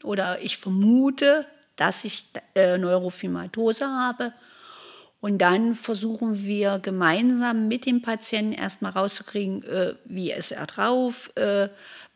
oder 0.04 0.40
ich 0.42 0.58
vermute, 0.58 1.46
dass 1.76 2.04
ich 2.04 2.26
äh, 2.54 2.78
Neurofibromatose 2.78 3.86
habe 3.86 4.32
und 5.22 5.38
dann 5.38 5.76
versuchen 5.76 6.42
wir 6.42 6.80
gemeinsam 6.80 7.68
mit 7.68 7.86
dem 7.86 8.02
Patienten 8.02 8.54
erstmal 8.54 8.90
rauszukriegen, 8.90 9.62
äh, 9.62 9.94
wie 10.04 10.32
ist 10.32 10.50
er 10.50 10.66
drauf, 10.66 11.30
äh, 11.36 11.68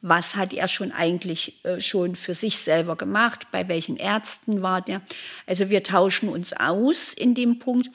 was 0.03 0.35
hat 0.35 0.53
er 0.53 0.67
schon 0.67 0.91
eigentlich 0.91 1.65
äh, 1.65 1.81
schon 1.81 2.17
für 2.17 2.35
sich 2.35 2.59
selber 2.59 2.97
gemacht, 2.97 3.47
bei 3.53 3.69
welchen 3.69 3.97
Ärzten 3.97 4.61
war 4.61 4.83
der. 4.83 5.03
Also 5.47 5.71
wir 5.71 5.85
tauschen 5.85 6.29
uns 6.29 6.53
aus 6.53 7.15
in 7.15 7.37
dem 7.37 7.61
Punkt. 7.61 7.91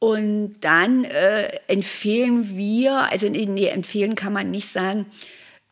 Und 0.00 0.60
dann 0.60 1.04
äh, 1.04 1.48
empfehlen 1.66 2.58
wir, 2.58 3.10
also 3.10 3.26
nee, 3.26 3.68
empfehlen 3.68 4.16
kann 4.16 4.34
man 4.34 4.50
nicht 4.50 4.68
sagen, 4.70 5.06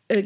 äh, 0.07 0.23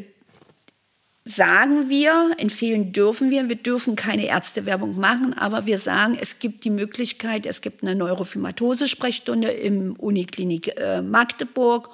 sagen 1.26 1.90
wir, 1.90 2.32
empfehlen 2.38 2.92
dürfen 2.92 3.30
wir, 3.30 3.48
wir 3.48 3.56
dürfen 3.56 3.96
keine 3.96 4.28
Ärztewerbung 4.28 5.00
machen, 5.00 5.34
aber 5.34 5.66
wir 5.66 5.80
sagen, 5.80 6.18
es 6.20 6.40
gibt 6.40 6.66
die 6.66 6.70
Möglichkeit, 6.70 7.46
es 7.46 7.62
gibt 7.62 7.82
eine 7.82 7.96
Neurofibromatose-Sprechstunde 7.96 9.50
im 9.50 9.96
Uniklinik 9.96 10.78
äh, 10.78 11.02
Magdeburg, 11.02 11.90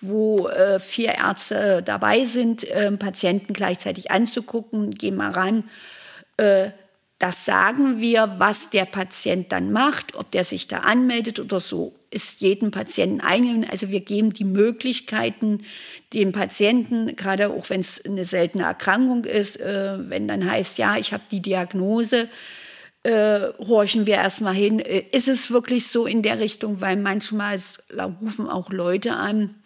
wo 0.00 0.48
äh, 0.48 0.80
vier 0.80 1.16
Ärzte 1.16 1.82
dabei 1.84 2.24
sind, 2.24 2.64
äh, 2.70 2.90
Patienten 2.92 3.52
gleichzeitig 3.52 4.10
anzugucken, 4.10 4.92
geh 4.92 5.10
mal 5.10 5.30
ran. 5.30 5.64
Das 7.20 7.44
sagen 7.44 8.00
wir, 8.00 8.36
was 8.38 8.70
der 8.70 8.86
Patient 8.86 9.52
dann 9.52 9.72
macht, 9.72 10.14
ob 10.14 10.30
der 10.30 10.42
sich 10.42 10.68
da 10.68 10.78
anmeldet 10.78 11.38
oder 11.38 11.60
so 11.60 11.94
ist 12.10 12.40
jedem 12.40 12.70
Patienten 12.70 13.20
eigen. 13.20 13.68
Also 13.70 13.90
wir 13.90 14.00
geben 14.00 14.32
die 14.32 14.44
Möglichkeiten 14.44 15.62
dem 16.14 16.32
Patienten, 16.32 17.14
gerade 17.16 17.50
auch 17.50 17.68
wenn 17.68 17.80
es 17.80 18.02
eine 18.04 18.24
seltene 18.24 18.64
Erkrankung 18.64 19.26
ist, 19.26 19.60
äh, 19.60 19.98
wenn 20.08 20.28
dann 20.28 20.50
heißt, 20.50 20.78
ja, 20.78 20.96
ich 20.96 21.12
habe 21.12 21.22
die 21.30 21.42
Diagnose, 21.42 22.28
äh, 23.02 23.40
horchen 23.58 24.06
wir 24.06 24.14
erstmal 24.14 24.54
hin. 24.54 24.80
Äh, 24.80 25.04
ist 25.12 25.28
es 25.28 25.50
wirklich 25.50 25.88
so 25.88 26.06
in 26.06 26.22
der 26.22 26.40
Richtung? 26.40 26.80
Weil 26.80 26.96
manchmal 26.96 27.60
rufen 28.22 28.48
auch 28.48 28.70
Leute 28.70 29.12
an, 29.12 29.56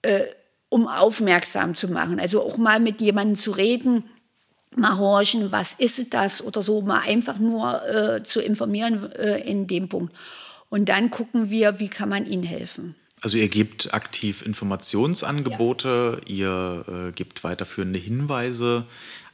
äh, 0.00 0.22
um 0.70 0.88
aufmerksam 0.88 1.74
zu 1.74 1.88
machen. 1.88 2.18
Also 2.18 2.42
auch 2.42 2.56
mal 2.56 2.80
mit 2.80 3.02
jemandem 3.02 3.36
zu 3.36 3.52
reden, 3.52 4.04
mal 4.76 4.96
horchen, 4.96 5.52
was 5.52 5.74
ist 5.74 6.12
das 6.12 6.42
oder 6.42 6.62
so, 6.62 6.82
mal 6.82 7.00
einfach 7.00 7.38
nur 7.38 7.82
äh, 7.88 8.22
zu 8.22 8.40
informieren 8.40 9.10
äh, 9.12 9.40
in 9.40 9.66
dem 9.66 9.88
Punkt. 9.88 10.14
Und 10.68 10.88
dann 10.88 11.10
gucken 11.10 11.50
wir, 11.50 11.78
wie 11.78 11.88
kann 11.88 12.08
man 12.08 12.26
ihnen 12.26 12.42
helfen. 12.42 12.94
Also 13.22 13.38
ihr 13.38 13.48
gebt 13.48 13.94
aktiv 13.94 14.42
Informationsangebote, 14.44 16.20
ja. 16.26 16.34
ihr 16.34 16.84
äh, 17.08 17.12
gebt 17.12 17.44
weiterführende 17.44 17.98
Hinweise, 17.98 18.84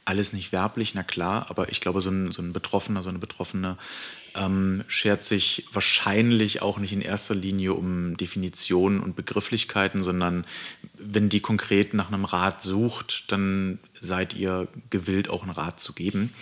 alles 0.05 0.33
nicht 0.33 0.51
werblich, 0.51 0.95
na 0.95 1.03
klar, 1.03 1.47
aber 1.49 1.69
ich 1.69 1.81
glaube, 1.81 2.01
so 2.01 2.09
ein, 2.09 2.31
so 2.31 2.41
ein 2.41 2.53
Betroffener, 2.53 3.03
so 3.03 3.09
eine 3.09 3.19
Betroffene 3.19 3.77
ähm, 4.35 4.83
schert 4.87 5.23
sich 5.23 5.67
wahrscheinlich 5.71 6.61
auch 6.61 6.79
nicht 6.79 6.93
in 6.93 7.01
erster 7.01 7.35
Linie 7.35 7.73
um 7.73 8.17
Definitionen 8.17 8.99
und 8.99 9.15
Begrifflichkeiten, 9.15 10.03
sondern 10.03 10.45
wenn 10.97 11.29
die 11.29 11.39
konkret 11.39 11.93
nach 11.93 12.07
einem 12.07 12.25
Rat 12.25 12.61
sucht, 12.61 13.31
dann 13.31 13.79
seid 14.03 14.33
ihr 14.35 14.67
gewillt, 14.89 15.29
auch 15.29 15.43
einen 15.43 15.51
Rat 15.51 15.79
zu 15.79 15.93
geben. 15.93 16.33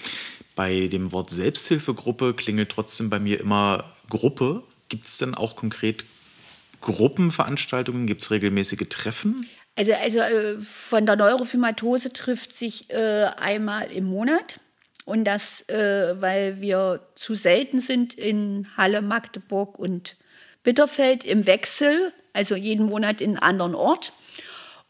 Bei 0.55 0.87
dem 0.87 1.11
Wort 1.11 1.29
Selbsthilfegruppe 1.29 2.33
klingelt 2.33 2.69
trotzdem 2.69 3.09
bei 3.09 3.19
mir 3.19 3.39
immer 3.39 3.85
Gruppe. 4.09 4.63
Gibt 4.89 5.07
es 5.07 5.17
denn 5.17 5.35
auch 5.35 5.55
konkret 5.55 6.03
Gruppenveranstaltungen? 6.81 8.07
Gibt 8.07 8.21
es 8.21 8.31
regelmäßige 8.31 8.89
Treffen? 8.89 9.47
Also, 9.75 9.93
also 9.93 10.19
äh, 10.19 10.61
von 10.61 11.05
der 11.05 11.15
Neurofibromatose 11.15 12.11
trifft 12.11 12.53
sich 12.53 12.89
äh, 12.89 13.25
einmal 13.37 13.89
im 13.91 14.05
Monat. 14.05 14.59
Und 15.05 15.23
das, 15.25 15.67
äh, 15.69 16.21
weil 16.21 16.61
wir 16.61 17.07
zu 17.15 17.33
selten 17.35 17.79
sind 17.79 18.13
in 18.13 18.67
Halle, 18.77 19.01
Magdeburg 19.01 19.79
und 19.79 20.15
Bitterfeld 20.63 21.23
im 21.23 21.45
Wechsel, 21.45 22.13
also 22.33 22.55
jeden 22.55 22.85
Monat 22.85 23.21
in 23.21 23.31
einen 23.31 23.39
anderen 23.39 23.75
Ort. 23.75 24.13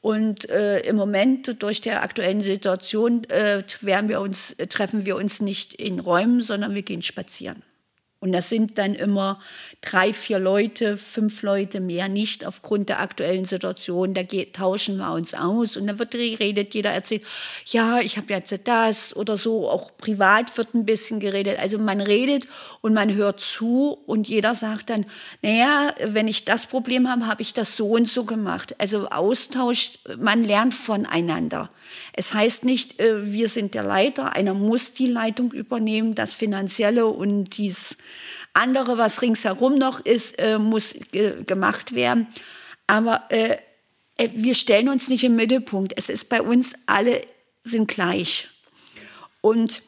Und 0.01 0.49
äh, 0.49 0.79
im 0.81 0.95
Moment 0.95 1.61
durch 1.61 1.79
der 1.81 2.01
aktuellen 2.01 2.41
Situation 2.41 3.23
äh, 3.25 3.63
wir 4.09 4.19
uns, 4.19 4.55
treffen 4.67 5.05
wir 5.05 5.15
uns 5.15 5.41
nicht 5.41 5.75
in 5.75 5.99
Räumen, 5.99 6.41
sondern 6.41 6.73
wir 6.73 6.81
gehen 6.81 7.03
spazieren. 7.03 7.61
Und 8.23 8.33
das 8.33 8.49
sind 8.49 8.77
dann 8.77 8.93
immer 8.93 9.39
drei, 9.81 10.13
vier 10.13 10.37
Leute, 10.37 10.99
fünf 10.99 11.41
Leute 11.41 11.79
mehr 11.79 12.07
nicht 12.07 12.45
aufgrund 12.45 12.87
der 12.87 12.99
aktuellen 12.99 13.45
Situation. 13.45 14.13
Da 14.13 14.21
geht, 14.21 14.55
tauschen 14.55 14.97
wir 14.97 15.11
uns 15.11 15.33
aus 15.33 15.75
und 15.75 15.87
dann 15.87 15.97
wird 15.97 16.11
geredet, 16.11 16.75
jeder 16.75 16.91
erzählt, 16.91 17.23
ja, 17.65 17.99
ich 17.99 18.17
habe 18.17 18.31
jetzt 18.31 18.53
das 18.65 19.15
oder 19.15 19.37
so. 19.37 19.67
Auch 19.67 19.97
privat 19.97 20.55
wird 20.55 20.75
ein 20.75 20.85
bisschen 20.85 21.19
geredet. 21.19 21.57
Also 21.57 21.79
man 21.79 21.99
redet 21.99 22.47
und 22.81 22.93
man 22.93 23.11
hört 23.11 23.39
zu 23.39 23.97
und 24.05 24.27
jeder 24.27 24.53
sagt 24.53 24.91
dann, 24.91 25.07
naja, 25.41 25.89
wenn 26.05 26.27
ich 26.27 26.45
das 26.45 26.67
Problem 26.67 27.09
habe, 27.09 27.25
habe 27.25 27.41
ich 27.41 27.55
das 27.55 27.75
so 27.75 27.87
und 27.87 28.07
so 28.07 28.25
gemacht. 28.25 28.75
Also 28.77 29.09
Austausch, 29.09 29.97
man 30.19 30.43
lernt 30.43 30.75
voneinander. 30.75 31.71
Es 32.13 32.35
heißt 32.35 32.65
nicht, 32.65 32.99
äh, 32.99 33.31
wir 33.31 33.49
sind 33.49 33.73
der 33.73 33.83
Leiter, 33.83 34.33
einer 34.35 34.53
muss 34.53 34.93
die 34.93 35.07
Leitung 35.07 35.51
übernehmen, 35.51 36.13
das 36.13 36.33
Finanzielle 36.35 37.07
und 37.07 37.57
dies 37.57 37.97
andere, 38.53 38.97
was 38.97 39.21
ringsherum 39.21 39.77
noch 39.77 39.99
ist, 39.99 40.39
äh, 40.39 40.59
muss 40.59 40.95
gemacht 41.11 41.95
werden. 41.95 42.27
Aber 42.87 43.23
äh, 43.29 43.57
wir 44.17 44.53
stellen 44.53 44.89
uns 44.89 45.07
nicht 45.07 45.23
im 45.23 45.35
Mittelpunkt. 45.35 45.93
Es 45.95 46.09
ist 46.09 46.29
bei 46.29 46.41
uns, 46.41 46.73
alle 46.85 47.21
sind 47.63 47.87
gleich. 47.87 48.49
Und 49.41 49.81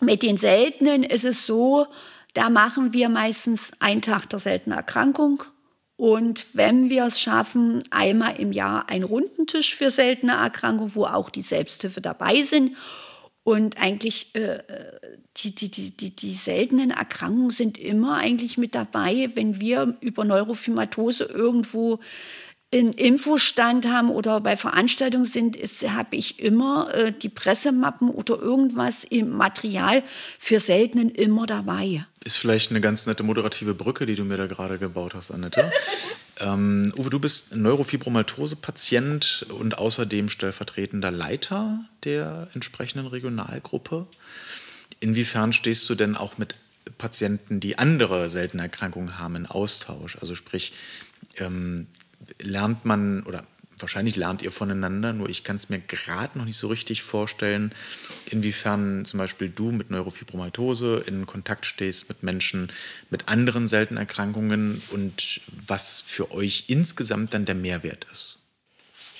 mit 0.00 0.22
den 0.22 0.36
Seltenen 0.36 1.02
ist 1.04 1.24
es 1.24 1.46
so, 1.46 1.86
da 2.34 2.50
machen 2.50 2.92
wir 2.92 3.08
meistens 3.08 3.72
einen 3.80 4.02
Tag 4.02 4.28
der 4.30 4.38
seltenen 4.38 4.76
Erkrankung 4.76 5.44
und 6.02 6.46
wenn 6.54 6.90
wir 6.90 7.04
es 7.04 7.20
schaffen, 7.20 7.82
einmal 7.92 8.34
im 8.40 8.50
Jahr 8.50 8.88
einen 8.88 9.04
Rundentisch 9.04 9.76
für 9.76 9.88
seltene 9.88 10.32
Erkrankungen, 10.32 10.96
wo 10.96 11.04
auch 11.04 11.30
die 11.30 11.42
Selbsthilfe 11.42 12.00
dabei 12.00 12.42
sind. 12.42 12.76
Und 13.44 13.78
eigentlich 13.78 14.34
äh, 14.34 14.58
die, 15.38 15.54
die, 15.54 15.70
die, 15.70 15.96
die, 15.96 16.14
die 16.14 16.34
seltenen 16.34 16.90
Erkrankungen 16.90 17.50
sind 17.50 17.76
immer 17.78 18.18
eigentlich 18.18 18.56
mit 18.56 18.74
dabei, 18.74 19.30
wenn 19.34 19.60
wir 19.60 19.96
über 20.00 20.24
Neurofibromatose 20.24 21.24
irgendwo 21.24 21.98
in 22.70 22.92
Infostand 22.94 23.86
haben 23.86 24.08
oder 24.08 24.40
bei 24.40 24.56
Veranstaltungen 24.56 25.26
sind, 25.26 25.58
habe 25.88 26.16
ich 26.16 26.38
immer 26.38 26.92
äh, 26.94 27.12
die 27.12 27.28
Pressemappen 27.28 28.08
oder 28.08 28.40
irgendwas 28.40 29.04
im 29.04 29.30
Material 29.30 30.02
für 30.38 30.58
Seltenen 30.58 31.10
immer 31.10 31.46
dabei. 31.46 32.06
Ist 32.24 32.38
vielleicht 32.38 32.70
eine 32.70 32.80
ganz 32.80 33.06
nette 33.06 33.24
moderative 33.24 33.74
Brücke, 33.74 34.06
die 34.06 34.14
du 34.14 34.24
mir 34.24 34.38
da 34.38 34.46
gerade 34.46 34.78
gebaut 34.78 35.14
hast, 35.14 35.30
Annette. 35.32 35.70
Ähm, 36.40 36.92
Uwe, 36.96 37.10
du 37.10 37.20
bist 37.20 37.54
Neurofibromaltose-Patient 37.56 39.46
und 39.50 39.78
außerdem 39.78 40.28
stellvertretender 40.28 41.10
Leiter 41.10 41.84
der 42.04 42.48
entsprechenden 42.54 43.06
Regionalgruppe. 43.06 44.06
Inwiefern 45.00 45.52
stehst 45.52 45.88
du 45.90 45.94
denn 45.94 46.16
auch 46.16 46.38
mit 46.38 46.54
Patienten, 46.98 47.60
die 47.60 47.78
andere 47.78 48.30
seltene 48.30 48.62
Erkrankungen 48.62 49.18
haben, 49.18 49.36
in 49.36 49.46
Austausch? 49.46 50.16
Also 50.20 50.34
sprich, 50.34 50.72
ähm, 51.38 51.86
lernt 52.40 52.84
man 52.84 53.22
oder 53.24 53.44
wahrscheinlich 53.82 54.16
lernt 54.16 54.42
ihr 54.42 54.52
voneinander, 54.52 55.12
nur 55.12 55.28
ich 55.28 55.44
kann 55.44 55.56
es 55.56 55.68
mir 55.68 55.78
gerade 55.80 56.38
noch 56.38 56.44
nicht 56.44 56.56
so 56.56 56.68
richtig 56.68 57.02
vorstellen, 57.02 57.72
inwiefern 58.30 59.04
zum 59.04 59.18
Beispiel 59.18 59.48
du 59.48 59.72
mit 59.72 59.90
Neurofibromatose 59.90 61.02
in 61.06 61.26
Kontakt 61.26 61.66
stehst 61.66 62.08
mit 62.08 62.22
Menschen 62.22 62.70
mit 63.10 63.28
anderen 63.28 63.68
seltenen 63.68 63.98
Erkrankungen 63.98 64.80
und 64.90 65.40
was 65.66 66.00
für 66.00 66.32
euch 66.32 66.64
insgesamt 66.68 67.34
dann 67.34 67.44
der 67.44 67.54
Mehrwert 67.54 68.06
ist. 68.10 68.38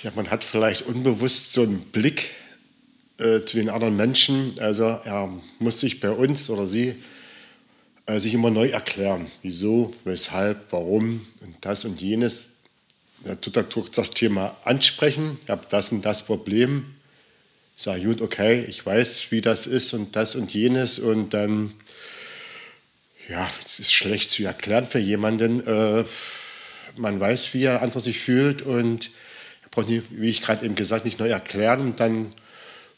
Ja, 0.03 0.11
man 0.17 0.31
hat 0.31 0.43
vielleicht 0.43 0.83
unbewusst 0.83 1.53
so 1.53 1.63
einen 1.63 1.81
Blick 1.81 2.33
äh, 3.19 3.45
zu 3.45 3.57
den 3.59 3.69
anderen 3.69 3.97
Menschen. 3.97 4.55
Also 4.59 4.85
er 4.85 5.33
muss 5.61 5.81
sich 5.81 6.01
bei 6.01 6.11
uns 6.11 6.51
oder 6.51 6.67
sie 6.67 6.97
äh, 8.07 8.19
sich 8.19 8.35
immer 8.35 8.51
neu 8.51 8.69
erklären, 8.69 9.27
wieso, 9.43 9.95
weshalb, 10.05 10.73
warum 10.73 11.25
und 11.41 11.57
das 11.61 11.85
und 11.85 12.01
jenes. 12.01 12.62
Er 13.25 13.41
tut 13.41 13.57
das 13.97 14.11
Thema 14.11 14.57
ansprechen, 14.65 15.39
ich 15.45 15.51
habe 15.51 15.67
das 15.69 15.93
und 15.93 16.03
das 16.03 16.25
Problem. 16.25 16.85
Ich 17.77 17.85
sage, 17.85 18.03
gut, 18.03 18.21
okay, 18.21 18.65
ich 18.69 18.85
weiß, 18.85 19.31
wie 19.31 19.41
das 19.41 19.67
ist 19.67 19.93
und 19.93 20.17
das 20.17 20.35
und 20.35 20.53
jenes 20.53 20.99
und 20.99 21.33
dann, 21.33 21.73
ja, 23.29 23.49
es 23.65 23.79
ist 23.79 23.93
schlecht 23.93 24.31
zu 24.31 24.45
erklären 24.45 24.87
für 24.87 24.99
jemanden. 24.99 25.65
Äh, 25.67 26.05
man 26.97 27.21
weiß, 27.21 27.55
wie 27.55 27.65
er 27.65 27.83
andere 27.83 28.01
sich 28.01 28.19
fühlt 28.19 28.63
und 28.63 29.11
braucht, 29.71 29.89
nicht, 29.89 30.07
wie 30.11 30.29
ich 30.29 30.43
gerade 30.43 30.65
eben 30.65 30.75
gesagt, 30.75 31.05
nicht 31.05 31.19
neu 31.19 31.29
erklären 31.29 31.81
und 31.81 32.01
dann 32.01 32.33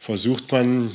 versucht 0.00 0.50
man 0.52 0.90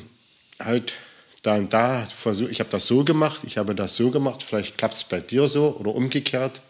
halt 0.60 0.94
da 1.42 1.56
und 1.56 1.72
da, 1.72 2.06
ich 2.50 2.60
habe 2.60 2.70
das 2.70 2.88
so 2.88 3.04
gemacht, 3.04 3.42
ich 3.44 3.58
habe 3.58 3.74
das 3.74 3.96
so 3.96 4.12
gemacht, 4.12 4.44
vielleicht 4.44 4.78
klappt 4.78 4.96
es 4.96 5.04
bei 5.04 5.20
dir 5.20 5.48
so 5.48 5.78
oder 5.80 5.96
umgekehrt. 5.96 6.62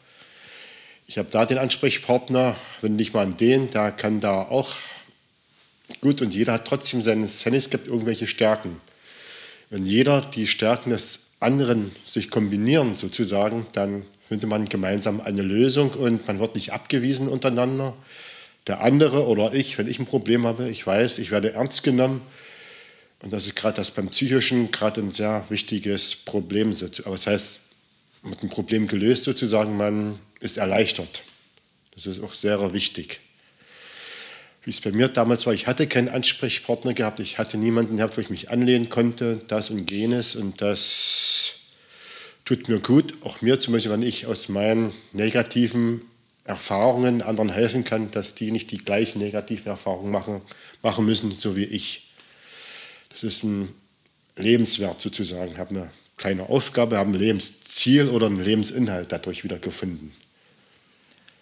Ich 1.10 1.18
habe 1.18 1.30
da 1.32 1.48
den 1.48 1.58
Ansprechpartner, 1.58 2.56
wenn 2.82 2.96
nicht 2.96 3.16
mal 3.16 3.24
an 3.24 3.36
den, 3.36 3.72
da 3.72 3.89
kann 3.89 4.20
da 4.20 4.44
auch 4.44 4.75
gut 6.01 6.22
und 6.22 6.36
jeder 6.36 6.54
hat 6.54 6.66
trotzdem 6.66 7.01
seine 7.01 7.28
Szene, 7.28 7.58
es 7.58 7.72
gibt 7.72 7.88
irgendwelche 7.88 8.28
Stärken. 8.28 8.80
Wenn 9.72 9.86
jeder 9.86 10.22
die 10.22 10.46
Stärken 10.46 10.92
des 10.92 11.32
anderen 11.39 11.92
sich 12.06 12.30
kombinieren 12.30 12.96
sozusagen, 12.96 13.66
dann 13.72 14.04
findet 14.28 14.51
man 14.51 14.70
gemeinsam 14.70 15.20
eine 15.20 15.42
Lösung 15.42 15.89
und 15.89 16.28
man 16.28 16.39
wird 16.39 16.54
nicht 16.54 16.74
abgewiesen 16.74 17.28
untereinander. 17.28 17.96
Der 18.68 18.82
andere 18.82 19.25
oder 19.25 19.51
ich, 19.56 19.80
wenn 19.80 19.88
ich 19.88 19.98
ein 19.98 20.06
Problem 20.06 20.46
habe, 20.46 20.70
ich 20.70 20.86
weiß, 20.86 21.18
ich 21.18 21.32
werde 21.32 21.54
ernst 21.54 21.82
genommen 21.82 22.22
und 23.24 23.34
das 23.34 23.48
ist 23.48 23.56
gerade 23.56 23.78
das 23.78 23.89
beim 23.89 24.10
Psychischen 24.10 24.70
gerade 24.70 25.01
ein 25.01 25.10
sehr 25.10 25.44
wichtiges 25.50 26.16
Problem. 26.18 26.72
Aber 27.04 27.16
das 27.16 27.25
heißt, 27.25 27.62
man 28.22 28.34
hat 28.34 28.44
ein 28.44 28.50
Problem 28.50 28.88
gelöst 28.88 29.24
sozusagen, 29.24 29.75
man 29.75 30.20
ist 30.39 30.58
erleichtert. 30.58 31.24
Das 31.96 32.05
ist 32.05 32.24
auch 32.24 32.34
sehr 32.34 32.74
wichtig. 32.74 33.19
Wie 34.63 34.72
es 34.72 34.81
bei 34.81 34.91
mir 34.91 35.08
damals 35.08 35.46
war, 35.46 35.53
ich 35.53 35.67
hatte 35.67 35.88
keinen 35.88 36.10
Ansprechpartner 36.10 36.93
gehabt, 36.93 37.19
ich 37.19 37.38
hatte 37.38 37.58
niemanden 37.58 37.98
gehabt, 37.98 38.17
wo 38.17 38.22
ich 38.22 38.29
mich 38.29 38.50
anlehnen 38.50 38.89
konnte, 38.89 39.41
das 39.48 39.69
und 39.69 39.89
jenes 39.89 40.36
und 40.36 40.62
das 40.62 41.55
tut 42.46 42.67
mir 42.67 42.79
gut. 42.79 43.15
Auch 43.22 43.41
mir 43.41 43.60
zum 43.60 43.74
Beispiel, 43.74 43.91
wenn 43.91 44.01
ich 44.01 44.25
aus 44.27 44.50
meinen 44.50 44.91
negativen 45.13 46.01
Erfahrungen 46.43 47.22
anderen 47.22 47.50
helfen 47.50 47.84
kann, 47.84 48.12
dass 48.12 48.36
die 48.36 48.51
nicht 48.51 48.72
die 48.72 48.79
gleichen 48.79 49.19
negativen 49.19 49.67
Erfahrungen 49.67 50.12
machen, 50.12 50.41
machen 50.81 51.06
müssen, 51.06 51.32
so 51.32 51.56
wie 51.56 51.65
ich. 51.65 52.10
Das 53.10 53.23
ist 53.23 53.43
ein 53.43 53.73
Lebenswert 54.36 54.99
sozusagen, 54.99 55.58
haben 55.58 55.78
eine 55.78 55.91
kleine 56.17 56.49
Aufgabe, 56.49 56.97
haben 56.97 57.13
ein 57.13 57.19
Lebensziel 57.19 58.10
oder 58.10 58.28
einen 58.28 58.43
Lebensinhalt 58.43 59.12
dadurch 59.12 59.43
wieder 59.43 59.60
gefunden. 59.60 60.12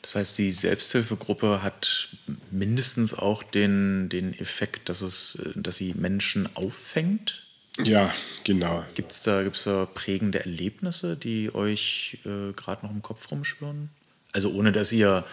Das 0.08 0.16
heißt, 0.16 0.38
die 0.38 0.52
Selbsthilfegruppe 0.52 1.62
hat 1.62 2.16
mindestens 2.50 3.14
auch 3.14 3.44
den, 3.44 4.08
den 4.08 4.34
Effekt, 4.40 4.88
dass, 4.88 5.02
es, 5.02 5.38
dass 5.54 5.76
sie 5.76 5.94
Menschen 5.96 6.48
auffängt? 6.56 7.44
Ja, 7.84 8.10
genau. 8.46 8.86
Gibt 8.96 9.12
es 9.12 9.24
da, 9.24 9.44
gibt's 9.44 9.66
da 9.66 9.86
prägende 9.86 10.40
Erlebnisse, 10.40 11.18
die 11.18 11.54
euch 11.54 12.20
äh, 12.24 12.54
gerade 12.54 12.86
noch 12.86 12.94
im 12.94 13.02
Kopf 13.02 13.30
rumschwirren? 13.30 13.90
Also 14.32 14.54
ohne 14.54 14.72
dass 14.72 14.94
ihr, 14.94 15.26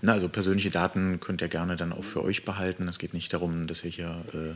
na, 0.00 0.12
also 0.12 0.28
persönliche 0.28 0.70
Daten 0.70 1.18
könnt 1.18 1.42
ihr 1.42 1.48
gerne 1.48 1.76
dann 1.76 1.92
auch 1.92 2.04
für 2.04 2.22
euch 2.22 2.44
behalten. 2.44 2.86
Es 2.86 3.00
geht 3.00 3.14
nicht 3.14 3.32
darum, 3.32 3.66
dass 3.66 3.82
ihr 3.82 3.90
hier 3.90 4.24
äh, 4.32 4.54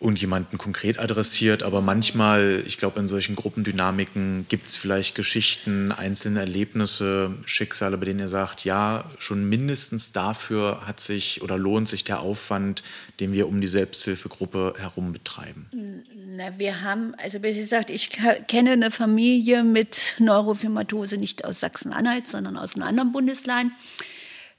und 0.00 0.18
jemanden 0.18 0.56
konkret 0.56 0.98
adressiert. 0.98 1.62
Aber 1.62 1.82
manchmal, 1.82 2.64
ich 2.66 2.78
glaube, 2.78 2.98
in 2.98 3.06
solchen 3.06 3.36
Gruppendynamiken 3.36 4.46
gibt 4.48 4.68
es 4.68 4.76
vielleicht 4.78 5.14
Geschichten, 5.14 5.92
einzelne 5.92 6.40
Erlebnisse, 6.40 7.36
Schicksale, 7.44 7.98
bei 7.98 8.06
denen 8.06 8.20
ihr 8.20 8.28
sagt, 8.28 8.64
ja, 8.64 9.04
schon 9.18 9.46
mindestens 9.46 10.12
dafür 10.12 10.86
hat 10.86 11.00
sich 11.00 11.42
oder 11.42 11.58
lohnt 11.58 11.86
sich 11.86 12.02
der 12.02 12.20
Aufwand, 12.20 12.82
den 13.20 13.32
wir 13.32 13.46
um 13.46 13.60
die 13.60 13.66
Selbsthilfegruppe 13.66 14.74
herum 14.78 15.12
betreiben. 15.12 15.68
Na, 16.14 16.58
wir 16.58 16.80
haben, 16.80 17.14
also 17.22 17.42
wie 17.42 17.54
gesagt, 17.54 17.90
ich 17.90 18.08
kenne 18.48 18.72
eine 18.72 18.90
Familie 18.90 19.64
mit 19.64 20.16
Neurofibromatose 20.18 21.18
nicht 21.18 21.44
aus 21.44 21.60
Sachsen-Anhalt, 21.60 22.26
sondern 22.26 22.56
aus 22.56 22.74
einem 22.74 22.84
anderen 22.84 23.12
Bundesland. 23.12 23.70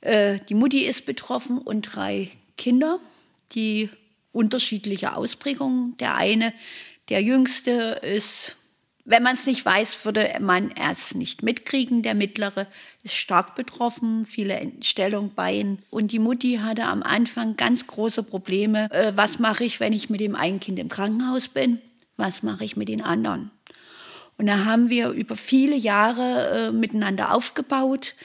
Äh, 0.01 0.37
die 0.49 0.53
Mutti 0.53 0.85
ist 0.85 1.07
betroffen 1.07 1.57
und 1.57 1.81
drei 1.81 2.29
Kinder, 2.57 2.99
die 3.55 3.89
unterschiedliche 4.31 5.15
Ausprägungen. 5.15 5.95
Der 5.97 6.15
eine, 6.15 6.53
der 7.09 7.21
jüngste 7.21 7.71
ist, 8.01 8.55
wenn 9.03 9.23
man 9.23 9.33
es 9.33 9.45
nicht 9.45 9.65
weiß, 9.65 10.05
würde 10.05 10.29
man 10.39 10.71
es 10.71 11.15
nicht 11.15 11.43
mitkriegen. 11.43 12.03
Der 12.03 12.13
mittlere 12.13 12.67
ist 13.03 13.15
stark 13.15 13.55
betroffen, 13.55 14.25
viele 14.25 14.53
Entstellung 14.53 15.33
Bein. 15.33 15.79
Und 15.89 16.11
die 16.11 16.19
Mutti 16.19 16.59
hatte 16.61 16.85
am 16.85 17.03
Anfang 17.03 17.57
ganz 17.57 17.87
große 17.87 18.23
Probleme. 18.23 18.91
Äh, 18.91 19.13
was 19.15 19.39
mache 19.39 19.63
ich, 19.63 19.79
wenn 19.79 19.93
ich 19.93 20.09
mit 20.09 20.21
dem 20.21 20.35
einen 20.35 20.59
Kind 20.59 20.79
im 20.79 20.89
Krankenhaus 20.89 21.47
bin? 21.47 21.81
Was 22.17 22.43
mache 22.43 22.63
ich 22.63 22.77
mit 22.77 22.89
den 22.89 23.01
anderen? 23.01 23.51
Und 24.37 24.47
da 24.47 24.65
haben 24.65 24.89
wir 24.89 25.09
über 25.09 25.35
viele 25.35 25.75
Jahre 25.75 26.69
äh, 26.69 26.71
miteinander 26.71 27.33
aufgebaut, 27.33 28.15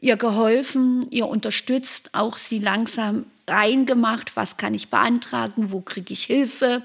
ihr 0.00 0.16
geholfen, 0.16 1.06
ihr 1.10 1.26
unterstützt, 1.26 2.10
auch 2.12 2.36
sie 2.36 2.58
langsam 2.58 3.26
reingemacht, 3.48 4.36
was 4.36 4.56
kann 4.56 4.74
ich 4.74 4.88
beantragen, 4.88 5.70
wo 5.70 5.80
kriege 5.80 6.12
ich 6.12 6.24
Hilfe 6.24 6.82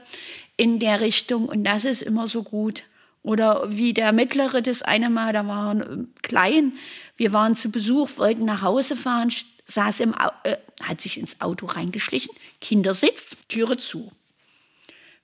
in 0.58 0.80
der 0.80 1.02
Richtung. 1.02 1.46
Und 1.46 1.64
das 1.64 1.86
ist 1.86 2.02
immer 2.02 2.28
so 2.28 2.44
gut. 2.44 2.84
Oder 3.22 3.64
wie 3.68 3.94
der 3.94 4.14
Mittlere 4.14 4.62
das 4.62 4.82
eine 4.82 5.10
Mal, 5.10 5.34
da 5.34 5.46
waren 5.48 5.82
ähm, 5.82 6.14
klein, 6.22 6.74
wir 7.18 7.34
waren 7.34 7.56
zu 7.56 7.70
Besuch, 7.70 8.18
wollten 8.18 8.46
nach 8.46 8.62
Hause 8.62 8.96
fahren, 8.96 9.32
saß 9.66 10.00
im, 10.00 10.16
äh, 10.44 10.56
hat 10.82 11.02
sich 11.02 11.20
ins 11.20 11.42
Auto 11.42 11.66
reingeschlichen, 11.66 12.34
Kindersitz, 12.62 13.38
Türe 13.50 13.78
zu. 13.78 14.12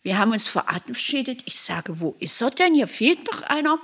Wir 0.04 0.20
haben 0.20 0.34
uns 0.34 0.46
verabschiedet. 0.46 1.44
Ich 1.46 1.60
sage, 1.60 2.00
wo 2.00 2.16
ist 2.20 2.40
er 2.42 2.52
denn? 2.52 2.76
Hier 2.76 2.88
fehlt 2.88 3.28
doch 3.28 3.42
einer. 3.44 3.80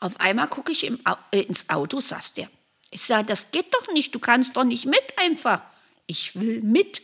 Auf 0.00 0.20
einmal 0.20 0.48
gucke 0.48 0.72
ich 0.72 0.84
im, 0.84 1.00
äh, 1.32 1.40
ins 1.40 1.68
Auto, 1.68 2.00
saß 2.00 2.34
der. 2.34 2.48
Ich 2.90 3.02
sage, 3.02 3.26
das 3.26 3.50
geht 3.50 3.74
doch 3.74 3.92
nicht, 3.92 4.14
du 4.14 4.18
kannst 4.18 4.56
doch 4.56 4.64
nicht 4.64 4.86
mit 4.86 5.02
einfach. 5.16 5.60
Ich 6.06 6.38
will 6.38 6.62
mit. 6.62 7.02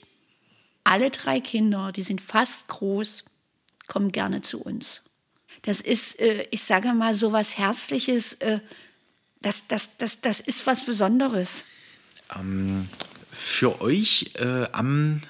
Alle 0.85 1.11
drei 1.11 1.41
Kinder, 1.41 1.93
die 1.93 2.03
sind 2.03 2.21
fast 2.21 2.69
groß, 2.69 3.25
kommen 3.87 4.13
gerne 4.13 4.43
zu 4.43 4.61
uns. 4.61 5.03
Das 5.63 5.81
ist, 5.81 6.21
äh, 6.21 6.47
ich 6.51 6.63
sage 6.63 6.93
mal, 6.93 7.15
so 7.15 7.33
was 7.33 7.57
Herzliches, 7.57 8.35
äh, 8.35 8.61
das, 9.41 9.67
das, 9.67 9.97
das, 9.97 10.21
das 10.21 10.41
ist 10.41 10.67
was 10.67 10.85
Besonderes. 10.85 11.65
Ähm, 12.37 12.89
für 13.33 13.81
euch 13.81 14.33
äh, 14.35 14.67
am, 14.73 15.23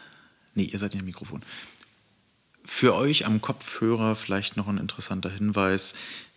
nee, 0.54 0.64
ihr 0.64 0.78
seid 0.78 0.92
nicht 0.92 1.00
am 1.00 1.06
Mikrofon. 1.06 1.42
Für 2.64 2.94
euch 2.94 3.26
am 3.26 3.40
Kopfhörer 3.40 4.16
vielleicht 4.16 4.56
noch 4.56 4.68
ein 4.68 4.78
interessanter 4.78 5.30
Hinweis 5.30 5.94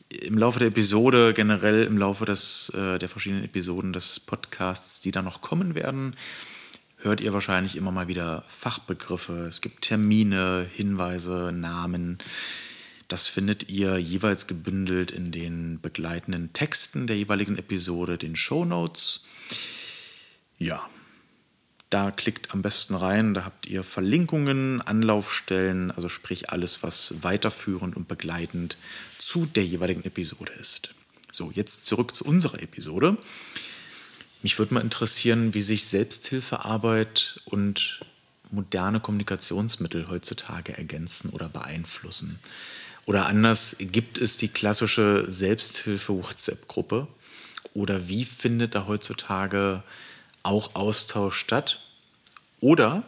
im 0.10 0.38
Laufe 0.38 0.60
der 0.60 0.70
Episode, 0.70 1.34
generell 1.34 1.84
im 1.84 1.98
Laufe 1.98 2.26
des, 2.26 2.70
äh, 2.70 2.98
der 2.98 3.10
verschiedenen 3.10 3.44
Episoden 3.44 3.94
des 3.94 4.20
Podcasts, 4.20 5.00
die 5.00 5.12
da 5.12 5.22
noch 5.22 5.42
kommen 5.42 5.76
werden, 5.76 6.16
hört 6.98 7.22
ihr 7.22 7.34
wahrscheinlich 7.34 7.76
immer 7.76 7.92
mal 7.92 8.08
wieder 8.08 8.44
Fachbegriffe. 8.48 9.46
Es 9.48 9.62
gibt 9.62 9.84
Termine, 9.84 10.66
Hinweise, 10.74 11.52
Namen. 11.54 12.18
Das 13.08 13.28
findet 13.28 13.70
ihr 13.70 13.98
jeweils 13.98 14.48
gebündelt 14.48 15.12
in 15.12 15.32
den 15.32 15.80
begleitenden 15.82 16.52
Texten 16.54 17.08
der 17.08 17.18
jeweiligen 17.18 17.58
Episode, 17.58 18.18
den 18.18 18.36
Show 18.36 18.66
Notes. 18.66 19.26
Ja, 20.58 20.82
da 21.90 22.12
klickt 22.12 22.52
am 22.52 22.62
besten 22.62 22.96
rein, 22.96 23.34
da 23.34 23.46
habt 23.46 23.66
ihr 23.66 23.84
Verlinkungen, 23.84 24.82
Anlaufstellen, 24.82 25.92
also 25.92 26.10
sprich 26.10 26.50
alles, 26.50 26.84
was 26.84 27.24
weiterführend 27.24 27.96
und 27.96 28.10
begleitend 28.10 28.76
zu 29.18 29.46
der 29.46 29.66
jeweiligen 29.66 30.04
Episode 30.04 30.52
ist. 30.54 30.94
So, 31.32 31.52
jetzt 31.54 31.84
zurück 31.84 32.16
zu 32.16 32.26
unserer 32.26 32.62
Episode. 32.62 33.18
Mich 34.44 34.58
würde 34.60 34.74
mal 34.74 34.82
interessieren, 34.82 35.54
wie 35.54 35.62
sich 35.62 35.86
Selbsthilfearbeit 35.86 37.42
und 37.46 38.02
moderne 38.52 39.00
Kommunikationsmittel 39.00 40.08
heutzutage 40.08 40.78
ergänzen 40.78 41.32
oder 41.32 41.50
beeinflussen. 41.50 42.40
Oder 43.06 43.26
anders, 43.26 43.78
gibt 43.80 44.18
es 44.18 44.38
die 44.38 44.50
klassische 44.50 45.26
Selbsthilfe-WhatsApp-Gruppe? 45.30 47.08
Oder 47.74 48.08
wie 48.08 48.26
findet 48.26 48.76
da 48.76 48.86
heutzutage 48.88 49.84
auch 50.44 50.76
Austausch 50.76 51.38
statt? 51.38 51.82
Oder 52.60 53.04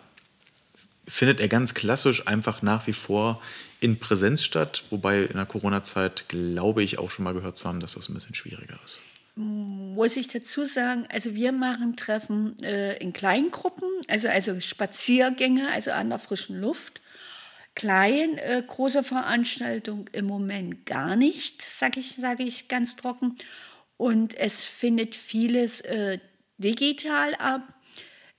findet 1.08 1.40
er 1.40 1.48
ganz 1.48 1.74
klassisch 1.74 2.28
einfach 2.28 2.62
nach 2.62 2.88
wie 2.88 2.94
vor 2.94 3.42
in 3.82 4.00
Präsenz 4.00 4.44
statt, 4.44 4.84
wobei 4.90 5.24
in 5.24 5.36
der 5.36 5.46
Corona-Zeit 5.46 6.28
glaube 6.28 6.84
ich 6.84 7.00
auch 7.00 7.10
schon 7.10 7.24
mal 7.24 7.34
gehört 7.34 7.58
zu 7.58 7.68
haben, 7.68 7.80
dass 7.80 7.94
das 7.94 8.10
ein 8.10 8.14
bisschen 8.14 8.36
schwieriger 8.36 8.80
ist. 8.84 9.02
Muss 9.36 10.18
ich 10.18 10.28
dazu 10.28 10.66
sagen, 10.66 11.08
also 11.10 11.34
wir 11.34 11.54
machen 11.54 11.96
Treffen 11.96 12.62
äh, 12.62 12.98
in 12.98 13.14
Kleingruppen, 13.14 13.88
also, 14.10 14.28
also 14.28 14.60
Spaziergänge, 14.60 15.72
also 15.72 15.92
an 15.92 16.10
der 16.10 16.20
frischen 16.20 16.60
Luft. 16.60 17.00
Klein, 17.76 18.38
äh, 18.38 18.62
große 18.66 19.04
Veranstaltung 19.04 20.10
im 20.12 20.26
Moment 20.26 20.86
gar 20.86 21.16
nicht, 21.16 21.62
sage 21.62 22.02
ich, 22.02 22.18
sag 22.20 22.42
ich 22.42 22.68
ganz 22.68 22.98
trocken. 22.98 23.38
Und 23.96 24.36
es 24.36 24.66
findet 24.66 25.16
vieles 25.16 25.82
äh, 25.82 26.20
digital 26.58 27.36
ab. 27.36 27.74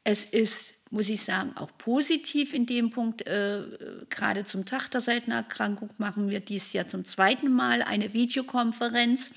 Es 0.04 0.26
ist 0.26 0.74
muss 0.90 1.08
ich 1.08 1.22
sagen, 1.22 1.52
auch 1.56 1.70
positiv 1.78 2.52
in 2.52 2.66
dem 2.66 2.90
Punkt. 2.90 3.26
Äh, 3.26 3.62
gerade 4.08 4.44
zum 4.44 4.66
Tag 4.66 4.88
der 4.90 5.00
Seitenerkrankung 5.00 5.90
machen 5.98 6.30
wir 6.30 6.40
dies 6.40 6.72
Jahr 6.72 6.88
zum 6.88 7.04
zweiten 7.04 7.52
Mal 7.52 7.82
eine 7.82 8.12
Videokonferenz 8.12 9.30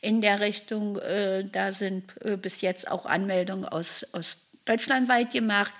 in 0.00 0.20
der 0.20 0.40
Richtung. 0.40 0.98
Äh, 0.98 1.44
da 1.50 1.72
sind 1.72 2.14
äh, 2.24 2.36
bis 2.36 2.60
jetzt 2.60 2.90
auch 2.90 3.06
Anmeldungen 3.06 3.64
aus, 3.64 4.04
aus 4.12 4.38
deutschlandweit 4.64 5.32
gemacht. 5.32 5.72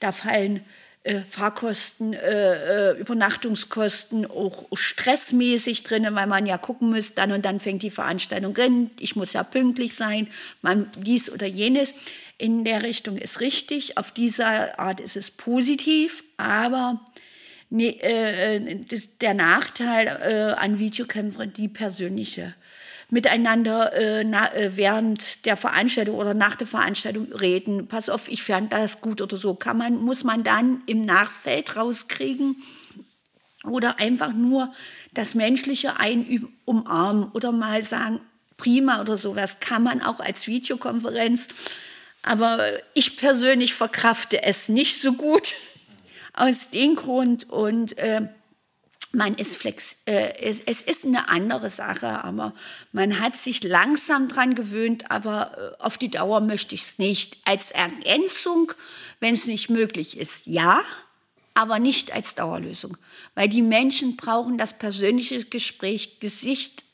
Da 0.00 0.12
fallen 0.12 0.60
äh, 1.06 1.20
Fahrkosten, 1.20 2.14
äh, 2.14 2.90
äh, 2.90 2.98
Übernachtungskosten 2.98 4.26
auch 4.26 4.66
stressmäßig 4.72 5.84
drin, 5.84 6.04
weil 6.10 6.26
man 6.26 6.46
ja 6.46 6.58
gucken 6.58 6.90
muss, 6.90 7.14
dann 7.14 7.30
und 7.30 7.44
dann 7.44 7.60
fängt 7.60 7.82
die 7.82 7.92
Veranstaltung 7.92 8.56
an, 8.58 8.90
ich 8.98 9.14
muss 9.14 9.32
ja 9.32 9.44
pünktlich 9.44 9.94
sein, 9.94 10.26
man 10.62 10.90
dies 10.96 11.30
oder 11.30 11.46
jenes 11.46 11.94
in 12.38 12.64
der 12.64 12.82
Richtung 12.82 13.16
ist 13.16 13.40
richtig, 13.40 13.98
auf 13.98 14.12
diese 14.12 14.78
Art 14.78 15.00
ist 15.00 15.16
es 15.16 15.30
positiv, 15.30 16.22
aber 16.36 17.04
ne, 17.70 18.00
äh, 18.02 18.84
das, 18.88 19.18
der 19.18 19.34
Nachteil 19.34 20.06
äh, 20.06 20.60
an 20.60 20.78
Videokämpfern, 20.78 21.52
die 21.52 21.68
persönliche 21.68 22.54
miteinander 23.08 23.92
äh, 23.94 24.24
na, 24.24 24.52
äh, 24.52 24.76
während 24.76 25.46
der 25.46 25.56
Veranstaltung 25.56 26.16
oder 26.16 26.34
nach 26.34 26.56
der 26.56 26.66
Veranstaltung 26.66 27.32
reden. 27.32 27.86
Pass 27.86 28.08
auf, 28.08 28.28
ich 28.28 28.42
fand 28.42 28.72
das 28.72 29.00
gut 29.00 29.20
oder 29.20 29.36
so. 29.36 29.54
Kann 29.54 29.78
man, 29.78 29.96
muss 29.96 30.24
man 30.24 30.42
dann 30.42 30.82
im 30.86 31.02
Nachfeld 31.02 31.76
rauskriegen 31.76 32.56
oder 33.64 34.00
einfach 34.00 34.32
nur 34.32 34.72
das 35.14 35.34
Menschliche 35.34 35.98
ein 35.98 36.48
umarmen 36.64 37.30
oder 37.32 37.52
mal 37.52 37.82
sagen, 37.82 38.20
prima 38.56 39.00
oder 39.00 39.16
sowas 39.16 39.60
kann 39.60 39.82
man 39.82 40.02
auch 40.02 40.20
als 40.20 40.46
Videokonferenz 40.46 41.48
aber 42.26 42.60
ich 42.92 43.16
persönlich 43.16 43.74
verkrafte 43.74 44.42
es 44.42 44.68
nicht 44.68 45.00
so 45.00 45.12
gut 45.12 45.54
aus 46.34 46.70
dem 46.70 46.96
Grund 46.96 47.48
und 47.48 47.96
äh, 47.98 48.28
man 49.12 49.34
ist 49.36 49.56
flex, 49.56 49.96
äh, 50.04 50.34
es, 50.42 50.60
es, 50.66 50.82
ist 50.82 51.06
eine 51.06 51.28
andere 51.28 51.70
Sache, 51.70 52.22
aber 52.24 52.52
man 52.92 53.20
hat 53.20 53.36
sich 53.36 53.62
langsam 53.62 54.28
dran 54.28 54.54
gewöhnt, 54.54 55.10
aber 55.10 55.76
äh, 55.78 55.82
auf 55.82 55.96
die 55.96 56.10
Dauer 56.10 56.40
möchte 56.40 56.74
ich 56.74 56.82
es 56.82 56.98
nicht. 56.98 57.38
Als 57.44 57.70
Ergänzung, 57.70 58.72
wenn 59.20 59.34
es 59.34 59.46
nicht 59.46 59.70
möglich 59.70 60.18
ist, 60.18 60.46
ja, 60.46 60.82
aber 61.54 61.78
nicht 61.78 62.12
als 62.12 62.34
Dauerlösung, 62.34 62.98
weil 63.34 63.48
die 63.48 63.62
Menschen 63.62 64.16
brauchen 64.16 64.58
das 64.58 64.76
persönliche 64.76 65.42
Gespräch, 65.44 66.18
Gesicht 66.20 66.84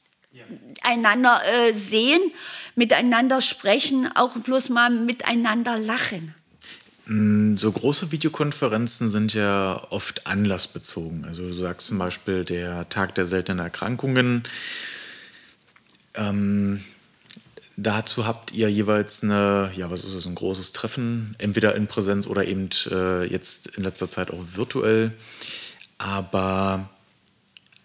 einander 0.82 1.40
äh, 1.46 1.72
sehen, 1.72 2.20
miteinander 2.74 3.40
sprechen, 3.40 4.08
auch 4.14 4.36
bloß 4.36 4.70
mal 4.70 4.90
miteinander 4.90 5.78
lachen. 5.78 6.34
Mm, 7.06 7.56
so 7.56 7.70
große 7.72 8.12
Videokonferenzen 8.12 9.10
sind 9.10 9.34
ja 9.34 9.86
oft 9.90 10.26
anlassbezogen. 10.26 11.24
Also 11.24 11.48
du 11.48 11.54
sagst 11.54 11.88
zum 11.88 11.98
Beispiel 11.98 12.44
der 12.44 12.88
Tag 12.88 13.14
der 13.14 13.26
seltenen 13.26 13.58
Erkrankungen. 13.58 14.44
Ähm, 16.14 16.82
dazu 17.76 18.26
habt 18.26 18.52
ihr 18.52 18.70
jeweils 18.70 19.22
eine, 19.22 19.72
ja, 19.74 19.90
was 19.90 20.04
ist 20.04 20.14
das, 20.14 20.26
ein 20.26 20.34
großes 20.34 20.72
Treffen, 20.72 21.34
entweder 21.38 21.74
in 21.74 21.86
Präsenz 21.86 22.26
oder 22.26 22.46
eben 22.46 22.68
äh, 22.90 23.24
jetzt 23.24 23.76
in 23.76 23.82
letzter 23.82 24.08
Zeit 24.08 24.30
auch 24.30 24.42
virtuell. 24.54 25.12
Aber 25.98 26.88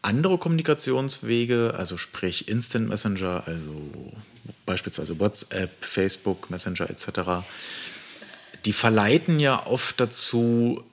andere 0.01 0.37
Kommunikationswege, 0.37 1.73
also 1.77 1.97
sprich 1.97 2.47
Instant 2.47 2.89
Messenger, 2.89 3.43
also 3.45 3.91
beispielsweise 4.65 5.19
WhatsApp, 5.19 5.83
Facebook, 5.83 6.49
Messenger 6.49 6.89
etc., 6.89 7.45
die 8.65 8.73
verleiten 8.73 9.39
ja 9.39 9.65
oft 9.65 9.99
dazu, 9.99 10.83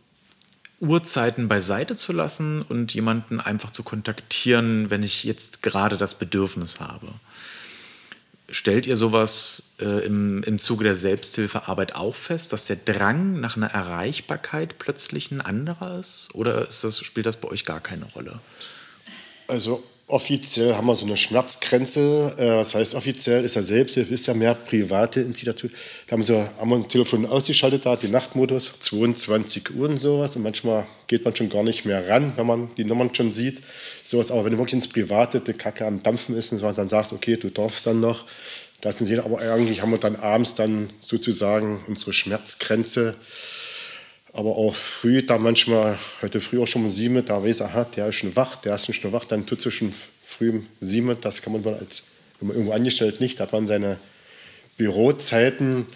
Uhrzeiten 0.81 1.49
beiseite 1.49 1.97
zu 1.97 2.13
lassen 2.13 2.63
und 2.63 2.95
jemanden 2.95 3.41
einfach 3.41 3.71
zu 3.71 3.83
kontaktieren, 3.83 4.91
wenn 4.91 5.03
ich 5.03 5.25
jetzt 5.25 5.63
gerade 5.63 5.97
das 5.97 6.17
Bedürfnis 6.17 6.81
habe. 6.81 7.09
Stellt 8.51 8.87
ihr 8.87 8.97
sowas 8.97 9.75
äh, 9.81 10.05
im, 10.05 10.43
im 10.43 10.59
Zuge 10.59 10.85
der 10.85 10.95
Selbsthilfearbeit 10.95 11.95
auch 11.95 12.15
fest, 12.15 12.53
dass 12.53 12.67
der 12.67 12.77
Drang 12.77 13.41
nach 13.41 13.57
einer 13.57 13.71
Erreichbarkeit 13.71 14.79
plötzlich 14.79 15.31
ein 15.31 15.41
anderer 15.41 15.99
ist? 15.99 16.35
Oder 16.35 16.69
ist 16.69 16.85
das, 16.85 16.99
spielt 16.99 17.27
das 17.27 17.39
bei 17.39 17.49
euch 17.49 17.65
gar 17.65 17.81
keine 17.81 18.05
Rolle? 18.05 18.39
Also 19.55 19.85
offiziell 20.09 20.75
haben 20.75 20.87
wir 20.89 20.97
so 20.97 21.07
eine 21.07 21.17
Schmerzgrenze. 21.17 22.35
Äh, 22.37 22.47
das 22.47 22.75
heißt, 22.75 22.95
offiziell 22.97 23.45
ist 23.45 23.55
ja 23.55 23.63
Selbsthilfe, 23.63 24.13
ist 24.13 24.27
ja 24.27 24.35
mehr 24.35 24.55
private 24.55 25.21
Initiative. 25.21 25.73
Da 26.07 26.13
haben, 26.13 26.25
so, 26.25 26.37
haben 26.59 26.71
wir 26.71 26.77
ein 26.77 26.89
Telefon 26.89 27.25
ausgeschaltet, 27.25 27.87
da 27.87 27.95
den 27.95 28.11
Nachtmodus, 28.11 28.81
22 28.81 29.77
Uhr 29.77 29.89
und 29.89 29.99
sowas. 29.99 30.35
Und 30.35 30.43
manchmal 30.43 30.87
geht 31.07 31.25
man 31.25 31.37
schon 31.37 31.49
gar 31.49 31.63
nicht 31.63 31.85
mehr 31.85 32.09
ran, 32.09 32.33
wenn 32.35 32.47
man 32.47 32.71
die 32.77 32.85
Nummern 32.85 33.15
schon 33.15 33.31
sieht. 33.31 33.63
Sowas. 34.05 34.33
Aber 34.33 34.45
wenn 34.45 34.53
du 34.53 34.59
wirklich 34.59 34.75
ins 34.75 34.89
Private 34.89 35.41
die 35.41 35.53
Kacke 35.53 35.87
am 35.87 36.03
Dampfen 36.03 36.37
ist 36.37 36.51
und 36.51 36.59
so, 36.59 36.73
dann 36.73 36.89
sagst 36.89 37.13
du, 37.13 37.17
okay, 37.17 37.37
du 37.37 37.49
darfst 37.51 37.87
dann 37.87 38.01
noch. 38.01 38.25
Das 38.81 38.99
sind 38.99 39.19
aber 39.21 39.39
eigentlich 39.39 39.81
haben 39.81 39.93
wir 39.93 39.99
dann 39.99 40.17
abends 40.17 40.57
dann 40.57 40.91
sozusagen 41.01 41.83
unsere 41.87 42.13
Schmerzgrenze 42.13 43.15
aber 44.35 44.57
auch 44.57 44.75
früh, 44.75 45.23
da 45.23 45.39
manchmal, 45.39 45.97
heute 46.21 46.41
früh 46.41 46.61
auch 46.61 46.67
schon 46.67 46.85
um 46.85 46.91
sieben, 46.91 47.25
da 47.25 47.43
weiß 47.43 47.61
er, 47.61 47.67
aha, 47.67 47.85
der 47.85 48.09
ist 48.09 48.17
schon 48.17 48.35
wach, 48.35 48.57
der 48.57 48.75
ist 48.75 48.93
schon 48.93 49.13
wach, 49.13 49.25
dann 49.25 49.47
tut 49.47 49.65
es 49.65 49.73
schon 49.73 49.93
früh 50.27 50.51
um 50.51 50.67
sieben, 50.81 51.17
das 51.21 51.41
kann 51.41 51.53
man 51.53 51.65
wohl 51.65 51.75
als, 51.75 52.09
wenn 52.41 52.49
man 52.49 52.57
irgendwo 52.57 52.75
angestellt 52.75 53.21
nicht, 53.21 53.39
da 53.39 53.45
hat 53.45 53.53
man 53.53 53.69
seine 53.69 53.97
Bürozeiten, 54.77 55.87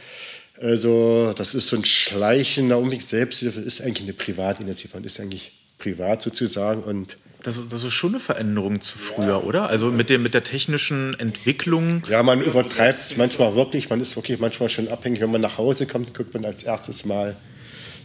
also 0.61 1.33
das 1.37 1.55
ist 1.55 1.68
so 1.68 1.77
ein 1.77 1.85
schleichender 1.85 2.79
Umweg, 2.79 3.03
Selbsthilfe 3.03 3.61
ist 3.61 3.81
eigentlich 3.81 4.05
eine 4.05 4.12
Privatinitiative, 4.12 5.05
ist 5.05 5.18
eigentlich 5.18 5.53
privat 5.79 6.22
sozusagen 6.22 6.85
und 6.85 7.16
das, 7.42 7.61
das, 7.68 7.85
ist 7.85 7.94
schon 7.94 8.11
eine 8.11 8.20
Veränderung 8.20 8.81
zu 8.81 8.98
früher, 8.98 9.27
ja. 9.27 9.38
oder? 9.38 9.68
Also 9.68 9.90
mit, 9.92 10.11
dem, 10.11 10.24
mit 10.24 10.35
der 10.35 10.42
technischen 10.42 11.18
Entwicklung. 11.20 12.05
Ja, 12.11 12.24
man 12.24 12.42
übertreibt 12.42 12.98
es 12.98 13.16
manchmal 13.16 13.55
wirklich. 13.55 13.88
Man 13.88 14.01
ist 14.01 14.16
wirklich 14.16 14.40
manchmal 14.40 14.68
schon 14.68 14.88
abhängig. 14.88 15.20
Wenn 15.20 15.31
man 15.31 15.40
nach 15.40 15.57
Hause 15.57 15.87
kommt, 15.87 16.14
guckt 16.14 16.35
man 16.35 16.44
als 16.44 16.64
erstes 16.64 17.05
mal 17.05 17.37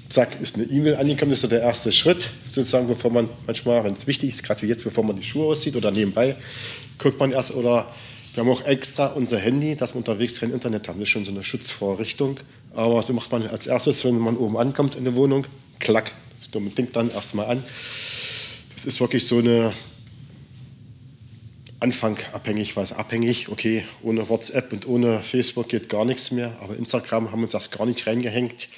zack, 0.09 0.39
ist 0.41 0.55
eine 0.55 0.65
E-Mail 0.65 0.95
angekommen. 0.95 1.31
Das 1.31 1.39
ist 1.39 1.41
so 1.41 1.47
der 1.47 1.61
erste 1.61 1.91
Schritt, 1.91 2.29
sozusagen, 2.45 2.87
bevor 2.87 3.11
man 3.11 3.29
manchmal, 3.47 3.83
wenn 3.83 3.93
es 3.93 4.07
wichtig 4.07 4.29
ist, 4.29 4.43
gerade 4.43 4.61
wie 4.61 4.67
jetzt, 4.67 4.83
bevor 4.83 5.03
man 5.03 5.15
die 5.15 5.23
Schuhe 5.23 5.47
aussieht 5.47 5.75
oder 5.75 5.91
nebenbei, 5.91 6.35
guckt 6.97 7.19
man 7.19 7.31
erst 7.31 7.55
oder 7.55 7.87
wir 8.33 8.43
haben 8.43 8.49
auch 8.49 8.65
extra 8.65 9.07
unser 9.07 9.37
Handy, 9.37 9.75
dass 9.75 9.93
wir 9.93 9.97
unterwegs 9.97 10.39
kein 10.39 10.51
Internet 10.51 10.87
haben. 10.87 10.99
Das 10.99 11.07
ist 11.07 11.11
schon 11.11 11.25
so 11.25 11.31
eine 11.31 11.43
Schutzvorrichtung. 11.43 12.39
Aber 12.73 13.03
so 13.03 13.13
macht 13.13 13.31
man 13.31 13.45
als 13.45 13.67
erstes, 13.67 14.03
wenn 14.05 14.17
man 14.17 14.37
oben 14.37 14.57
ankommt 14.57 14.95
in 14.95 15.03
der 15.03 15.15
Wohnung, 15.15 15.45
klack, 15.79 16.11
das 16.51 16.75
Ding 16.75 16.87
dann 16.93 17.11
erstmal 17.11 17.45
an. 17.45 17.63
Das 18.73 18.85
ist 18.85 18.99
wirklich 18.99 19.27
so 19.27 19.37
eine 19.37 19.71
Anfang 21.79 22.17
abhängig, 22.31 22.75
was 22.75 22.93
abhängig, 22.93 23.49
okay, 23.49 23.83
ohne 24.01 24.27
WhatsApp 24.29 24.73
und 24.73 24.87
ohne 24.87 25.19
Facebook 25.19 25.69
geht 25.69 25.89
gar 25.89 26.05
nichts 26.05 26.31
mehr, 26.31 26.55
aber 26.61 26.75
Instagram 26.75 27.31
haben 27.31 27.43
uns 27.43 27.51
das 27.51 27.71
gar 27.71 27.85
nicht 27.85 28.07
reingehängt 28.07 28.69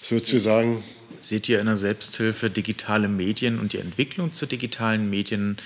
sozusagen. 0.00 0.82
Seht 1.20 1.48
ihr 1.48 1.60
in 1.60 1.66
der 1.66 1.78
Selbsthilfe 1.78 2.50
digitale 2.50 3.08
Medien 3.08 3.58
und 3.58 3.72
die 3.72 3.78
Entwicklung 3.78 4.32
zu 4.32 4.46
digitalen 4.46 5.10
Medien 5.10 5.56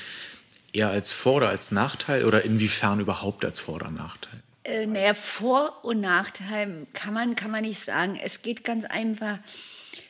eher 0.73 0.89
als 0.89 1.13
Vor- 1.13 1.37
oder 1.37 1.49
als 1.49 1.71
Nachteil 1.71 2.25
oder 2.25 2.45
inwiefern 2.45 3.01
überhaupt 3.01 3.45
als 3.45 3.61
Vor- 3.61 3.77
oder 3.77 3.91
Nachteil? 3.91 4.41
Äh, 4.65 4.87
naja, 4.87 5.15
Vor- 5.15 5.85
und 5.85 6.01
Nachteil 6.01 6.87
kann 6.93 7.15
man, 7.15 7.35
kann 7.35 7.51
man 7.51 7.63
nicht 7.63 7.85
sagen. 7.85 8.19
Es 8.23 8.43
geht 8.43 8.65
ganz 8.65 8.85
einfach. 8.85 9.39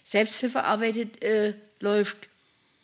Selbsthilfe 0.05 0.65
arbeitet, 0.65 1.23
äh, 1.23 1.55
läuft 1.81 2.29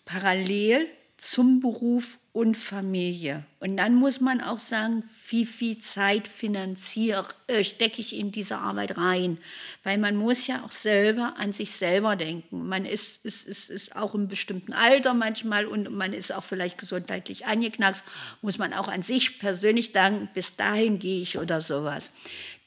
parallel 0.05 0.87
zum 1.18 1.61
Beruf 1.61 2.18
und 2.37 2.55
Familie. 2.55 3.44
Und 3.61 3.79
dann 3.79 3.94
muss 3.94 4.20
man 4.20 4.42
auch 4.42 4.59
sagen, 4.59 5.03
wie 5.31 5.46
viel 5.46 5.79
Zeit 5.79 6.29
finanziere, 6.29 7.25
äh, 7.46 7.64
stecke 7.64 8.03
ich 8.03 8.14
in 8.14 8.31
diese 8.31 8.59
Arbeit 8.59 8.99
rein. 8.99 9.38
Weil 9.85 9.96
man 9.96 10.16
muss 10.16 10.46
ja 10.46 10.62
auch 10.62 10.70
selber 10.70 11.37
an 11.38 11.55
sich 11.55 11.70
selber 11.70 12.14
denken. 12.14 12.68
Man 12.68 12.85
ist, 12.85 13.25
ist, 13.25 13.46
ist, 13.49 13.70
ist 13.70 13.96
auch 13.96 14.14
im 14.14 14.29
bestimmten 14.29 14.75
Alter 14.75 15.14
manchmal 15.14 15.64
und 15.64 15.90
man 15.96 16.12
ist 16.12 16.31
auch 16.31 16.44
vielleicht 16.44 16.77
gesundheitlich 16.77 17.46
angeknackst, 17.46 18.05
muss 18.42 18.59
man 18.59 18.75
auch 18.75 18.88
an 18.88 19.01
sich 19.01 19.38
persönlich 19.38 19.92
sagen, 19.92 20.29
bis 20.35 20.57
dahin 20.57 20.99
gehe 20.99 21.22
ich 21.22 21.38
oder 21.38 21.62
sowas. 21.62 22.12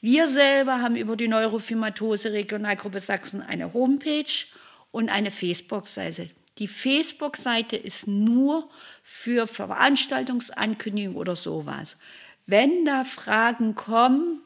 Wir 0.00 0.26
selber 0.26 0.82
haben 0.82 0.96
über 0.96 1.14
die 1.14 1.28
Neurofimatose 1.28 2.32
Regionalgruppe 2.32 2.98
Sachsen 2.98 3.40
eine 3.40 3.72
Homepage 3.72 4.46
und 4.90 5.10
eine 5.10 5.30
Facebook-Seite. 5.30 6.28
Die 6.60 6.68
Facebook-Seite 6.68 7.76
ist 7.76 8.06
nur 8.06 8.68
für 9.02 9.46
Veranstaltungsankündigungen 9.46 11.16
oder 11.16 11.34
sowas. 11.34 11.96
Wenn 12.46 12.84
da 12.84 13.04
Fragen 13.04 13.74
kommen 13.74 14.42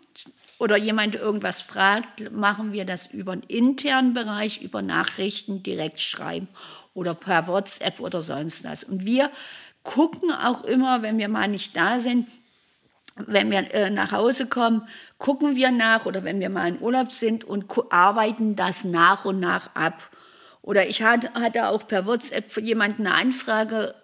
oder 0.58 0.76
jemand 0.76 1.16
irgendwas 1.16 1.60
fragt, 1.60 2.30
machen 2.30 2.72
wir 2.72 2.84
das 2.84 3.08
über 3.08 3.32
einen 3.32 3.42
internen 3.42 4.14
Bereich, 4.14 4.62
über 4.62 4.80
Nachrichten 4.80 5.64
direkt 5.64 5.98
schreiben 5.98 6.46
oder 6.94 7.14
per 7.14 7.48
WhatsApp 7.48 7.98
oder 7.98 8.22
sonst 8.22 8.62
was. 8.62 8.84
Und 8.84 9.04
wir 9.04 9.28
gucken 9.82 10.30
auch 10.30 10.62
immer, 10.62 11.02
wenn 11.02 11.18
wir 11.18 11.28
mal 11.28 11.48
nicht 11.48 11.76
da 11.76 11.98
sind, 11.98 12.28
wenn 13.16 13.50
wir 13.50 13.74
äh, 13.74 13.90
nach 13.90 14.12
Hause 14.12 14.46
kommen, 14.46 14.88
gucken 15.18 15.56
wir 15.56 15.72
nach 15.72 16.06
oder 16.06 16.22
wenn 16.22 16.38
wir 16.38 16.48
mal 16.48 16.68
in 16.68 16.80
Urlaub 16.80 17.10
sind 17.10 17.44
und 17.44 17.66
arbeiten 17.90 18.54
das 18.54 18.84
nach 18.84 19.24
und 19.24 19.40
nach 19.40 19.74
ab. 19.74 20.10
Oder 20.64 20.88
ich 20.88 21.02
hatte 21.02 21.68
auch 21.68 21.86
per 21.86 22.06
WhatsApp 22.06 22.50
für 22.50 22.62
jemanden 22.62 23.06
eine 23.06 23.16
Anfrage. 23.16 23.94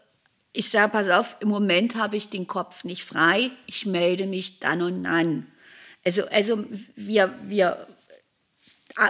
Ich 0.52 0.68
sage, 0.68 0.92
pass 0.92 1.08
auf, 1.08 1.36
im 1.40 1.48
Moment 1.48 1.94
habe 1.94 2.18
ich 2.18 2.28
den 2.28 2.46
Kopf 2.46 2.84
nicht 2.84 3.02
frei. 3.02 3.50
Ich 3.64 3.86
melde 3.86 4.26
mich 4.26 4.60
dann 4.60 4.82
und 4.82 5.04
dann. 5.04 5.46
Also, 6.04 6.26
also 6.28 6.66
wir, 6.96 7.34
wir 7.44 7.86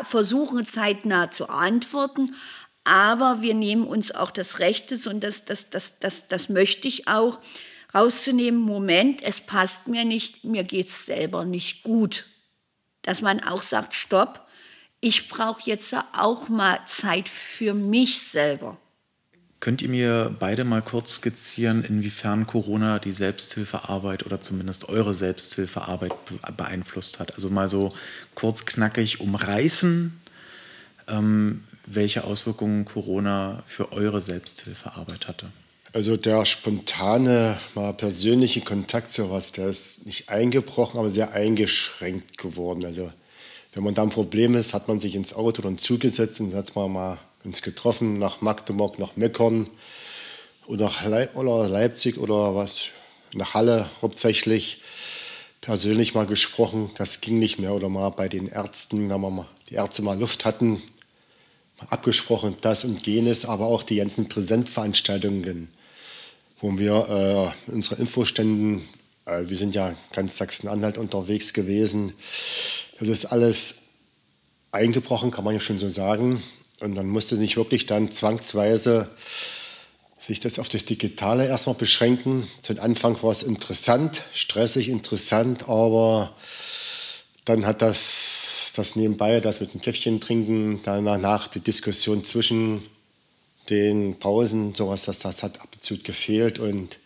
versuchen 0.04 0.64
zeitnah 0.64 1.32
zu 1.32 1.48
antworten, 1.48 2.36
aber 2.84 3.42
wir 3.42 3.54
nehmen 3.54 3.84
uns 3.84 4.12
auch 4.12 4.30
das 4.30 4.60
Recht, 4.60 4.92
und 5.08 5.24
das, 5.24 5.44
das, 5.44 5.70
das, 5.70 5.98
das, 5.98 6.28
das 6.28 6.50
möchte 6.50 6.86
ich 6.86 7.08
auch, 7.08 7.40
rauszunehmen, 7.92 8.60
Moment, 8.60 9.22
es 9.22 9.40
passt 9.40 9.88
mir 9.88 10.04
nicht, 10.04 10.44
mir 10.44 10.62
geht 10.62 10.86
es 10.86 11.06
selber 11.06 11.44
nicht 11.44 11.82
gut. 11.82 12.26
Dass 13.02 13.22
man 13.22 13.42
auch 13.42 13.62
sagt, 13.62 13.94
stopp, 13.94 14.46
ich 15.00 15.28
brauche 15.28 15.62
jetzt 15.64 15.94
auch 16.16 16.48
mal 16.48 16.78
Zeit 16.86 17.28
für 17.28 17.74
mich 17.74 18.22
selber. 18.22 18.76
Könnt 19.60 19.82
ihr 19.82 19.90
mir 19.90 20.34
beide 20.38 20.64
mal 20.64 20.80
kurz 20.80 21.16
skizzieren, 21.16 21.84
inwiefern 21.84 22.46
Corona 22.46 22.98
die 22.98 23.12
Selbsthilfearbeit 23.12 24.24
oder 24.24 24.40
zumindest 24.40 24.88
eure 24.88 25.12
Selbsthilfearbeit 25.12 26.12
beeinflusst 26.56 27.20
hat? 27.20 27.34
Also 27.34 27.50
mal 27.50 27.68
so 27.68 27.92
kurz 28.34 28.64
knackig 28.64 29.20
umreißen, 29.20 30.18
ähm, 31.08 31.64
welche 31.84 32.24
Auswirkungen 32.24 32.86
Corona 32.86 33.62
für 33.66 33.92
eure 33.92 34.22
Selbsthilfearbeit 34.22 35.28
hatte. 35.28 35.52
Also 35.92 36.16
der 36.16 36.46
spontane, 36.46 37.58
mal 37.74 37.92
persönliche 37.92 38.62
Kontakt 38.62 39.12
zu 39.12 39.30
was, 39.30 39.52
der 39.52 39.68
ist 39.68 40.06
nicht 40.06 40.30
eingebrochen, 40.30 40.98
aber 40.98 41.10
sehr 41.10 41.32
eingeschränkt 41.32 42.38
geworden. 42.38 42.86
Also 42.86 43.12
wenn 43.72 43.84
man 43.84 43.94
da 43.94 44.02
ein 44.02 44.10
Problem 44.10 44.54
ist, 44.54 44.74
hat 44.74 44.88
man 44.88 45.00
sich 45.00 45.14
ins 45.14 45.34
Auto 45.34 45.66
und 45.66 45.80
zugesetzt 45.80 46.40
und 46.40 46.54
hat 46.54 46.74
man 46.74 46.92
mal 46.92 47.18
uns 47.44 47.62
getroffen 47.62 48.14
nach 48.14 48.40
Magdeburg, 48.40 48.98
nach 48.98 49.16
Meckern 49.16 49.68
oder 50.66 50.86
nach 50.86 51.04
Leip 51.04 51.36
oder 51.36 51.68
Leipzig 51.68 52.18
oder 52.18 52.54
was, 52.54 52.86
nach 53.32 53.54
Halle 53.54 53.88
hauptsächlich 54.02 54.82
persönlich 55.60 56.14
mal 56.14 56.26
gesprochen. 56.26 56.90
Das 56.96 57.20
ging 57.20 57.38
nicht 57.38 57.58
mehr. 57.58 57.74
Oder 57.74 57.88
mal 57.88 58.10
bei 58.10 58.28
den 58.28 58.48
Ärzten, 58.48 59.08
wenn 59.08 59.20
wir 59.20 59.30
mal, 59.30 59.48
die 59.68 59.74
Ärzte 59.74 60.02
mal 60.02 60.18
Luft 60.18 60.44
hatten, 60.44 60.82
mal 61.78 61.88
abgesprochen, 61.90 62.56
das 62.60 62.84
und 62.84 63.06
jenes, 63.06 63.44
aber 63.44 63.66
auch 63.66 63.82
die 63.82 63.96
ganzen 63.96 64.28
Präsentveranstaltungen, 64.28 65.68
wo 66.60 66.78
wir 66.78 67.54
äh, 67.68 67.72
unsere 67.72 67.96
Infoständen, 68.00 68.88
äh, 69.26 69.42
wir 69.46 69.56
sind 69.56 69.74
ja 69.74 69.94
ganz 70.12 70.36
Sachsen-Anhalt 70.36 70.98
unterwegs 70.98 71.52
gewesen, 71.52 72.12
das 73.06 73.24
ist 73.24 73.26
alles 73.26 73.76
eingebrochen, 74.72 75.30
kann 75.30 75.44
man 75.44 75.54
ja 75.54 75.60
schon 75.60 75.78
so 75.78 75.88
sagen. 75.88 76.42
Und 76.80 76.94
man 76.94 77.08
musste 77.08 77.36
sich 77.36 77.56
wirklich 77.56 77.86
dann 77.86 78.10
zwangsweise 78.10 79.08
sich 80.18 80.40
das 80.40 80.58
auf 80.58 80.68
das 80.68 80.84
Digitale 80.84 81.46
erstmal 81.46 81.74
beschränken. 81.74 82.46
Zu 82.62 82.80
Anfang 82.80 83.22
war 83.22 83.32
es 83.32 83.42
interessant, 83.42 84.22
stressig 84.34 84.88
interessant, 84.88 85.68
aber 85.68 86.34
dann 87.46 87.64
hat 87.64 87.80
das, 87.80 88.72
das 88.76 88.96
nebenbei, 88.96 89.40
das 89.40 89.60
mit 89.60 89.72
dem 89.72 89.80
Käffchen 89.80 90.20
trinken, 90.20 90.80
danach 90.84 91.48
die 91.48 91.60
Diskussion 91.60 92.24
zwischen 92.24 92.82
den 93.70 94.18
Pausen, 94.18 94.74
sowas, 94.74 95.04
das, 95.04 95.20
das 95.20 95.42
hat 95.42 95.60
absolut 95.60 96.04
gefehlt 96.04 96.58
und 96.58 96.98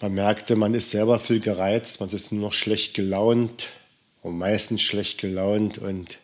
man 0.00 0.14
merkte, 0.14 0.54
man 0.54 0.74
ist 0.74 0.90
selber 0.90 1.18
viel 1.18 1.40
gereizt, 1.40 2.00
man 2.00 2.10
ist 2.10 2.32
nur 2.32 2.42
noch 2.42 2.52
schlecht 2.52 2.94
gelaunt 2.94 3.72
und 4.22 4.38
meistens 4.38 4.82
schlecht 4.82 5.18
gelaunt 5.18 5.78
und 5.78 6.20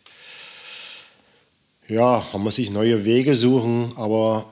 ja, 1.87 2.25
man 2.33 2.43
muss 2.43 2.55
sich 2.55 2.69
neue 2.69 3.03
Wege 3.03 3.35
suchen, 3.35 3.89
aber 3.95 4.45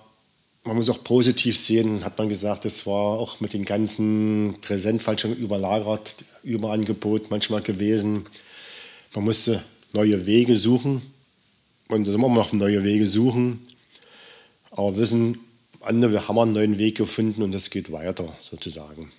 man 0.63 0.75
muss 0.75 0.89
auch 0.89 1.03
positiv 1.03 1.57
sehen, 1.57 2.03
hat 2.03 2.17
man 2.17 2.29
gesagt, 2.29 2.65
es 2.65 2.85
war 2.85 3.19
auch 3.19 3.39
mit 3.39 3.53
den 3.53 3.63
ganzen 3.63 4.57
Präsentfall 4.61 5.17
schon 5.17 5.35
überlagert, 5.35 6.15
Überangebot 6.43 7.29
manchmal 7.29 7.61
gewesen. 7.61 8.25
Man 9.13 9.23
musste 9.23 9.63
neue 9.93 10.25
Wege 10.25 10.57
suchen 10.57 11.01
und 11.89 12.07
da 12.07 12.11
wir 12.11 12.29
noch 12.29 12.53
neue 12.53 12.83
Wege 12.83 13.07
suchen, 13.07 13.65
aber 14.71 14.97
wissen, 14.97 15.39
andere 15.81 16.27
haben 16.27 16.39
einen 16.39 16.53
neuen 16.53 16.77
Weg 16.77 16.97
gefunden 16.97 17.43
und 17.43 17.55
es 17.55 17.69
geht 17.69 17.91
weiter 17.91 18.27
sozusagen 18.41 19.11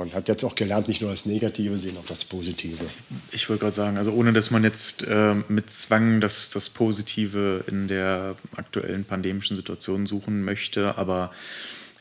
man 0.00 0.14
hat 0.14 0.28
jetzt 0.28 0.44
auch 0.44 0.54
gelernt, 0.54 0.88
nicht 0.88 1.02
nur 1.02 1.10
das 1.10 1.26
Negative 1.26 1.76
sehen, 1.76 1.96
auch 1.98 2.06
das 2.06 2.24
Positive. 2.24 2.84
Ich 3.32 3.48
wollte 3.48 3.64
gerade 3.64 3.76
sagen, 3.76 3.98
also 3.98 4.12
ohne 4.12 4.32
dass 4.32 4.50
man 4.50 4.64
jetzt 4.64 5.02
äh, 5.06 5.34
mit 5.48 5.70
Zwang 5.70 6.20
das, 6.22 6.50
das 6.50 6.70
Positive 6.70 7.64
in 7.68 7.86
der 7.86 8.36
aktuellen 8.56 9.04
pandemischen 9.04 9.56
Situation 9.56 10.06
suchen 10.06 10.42
möchte, 10.42 10.96
aber 10.96 11.32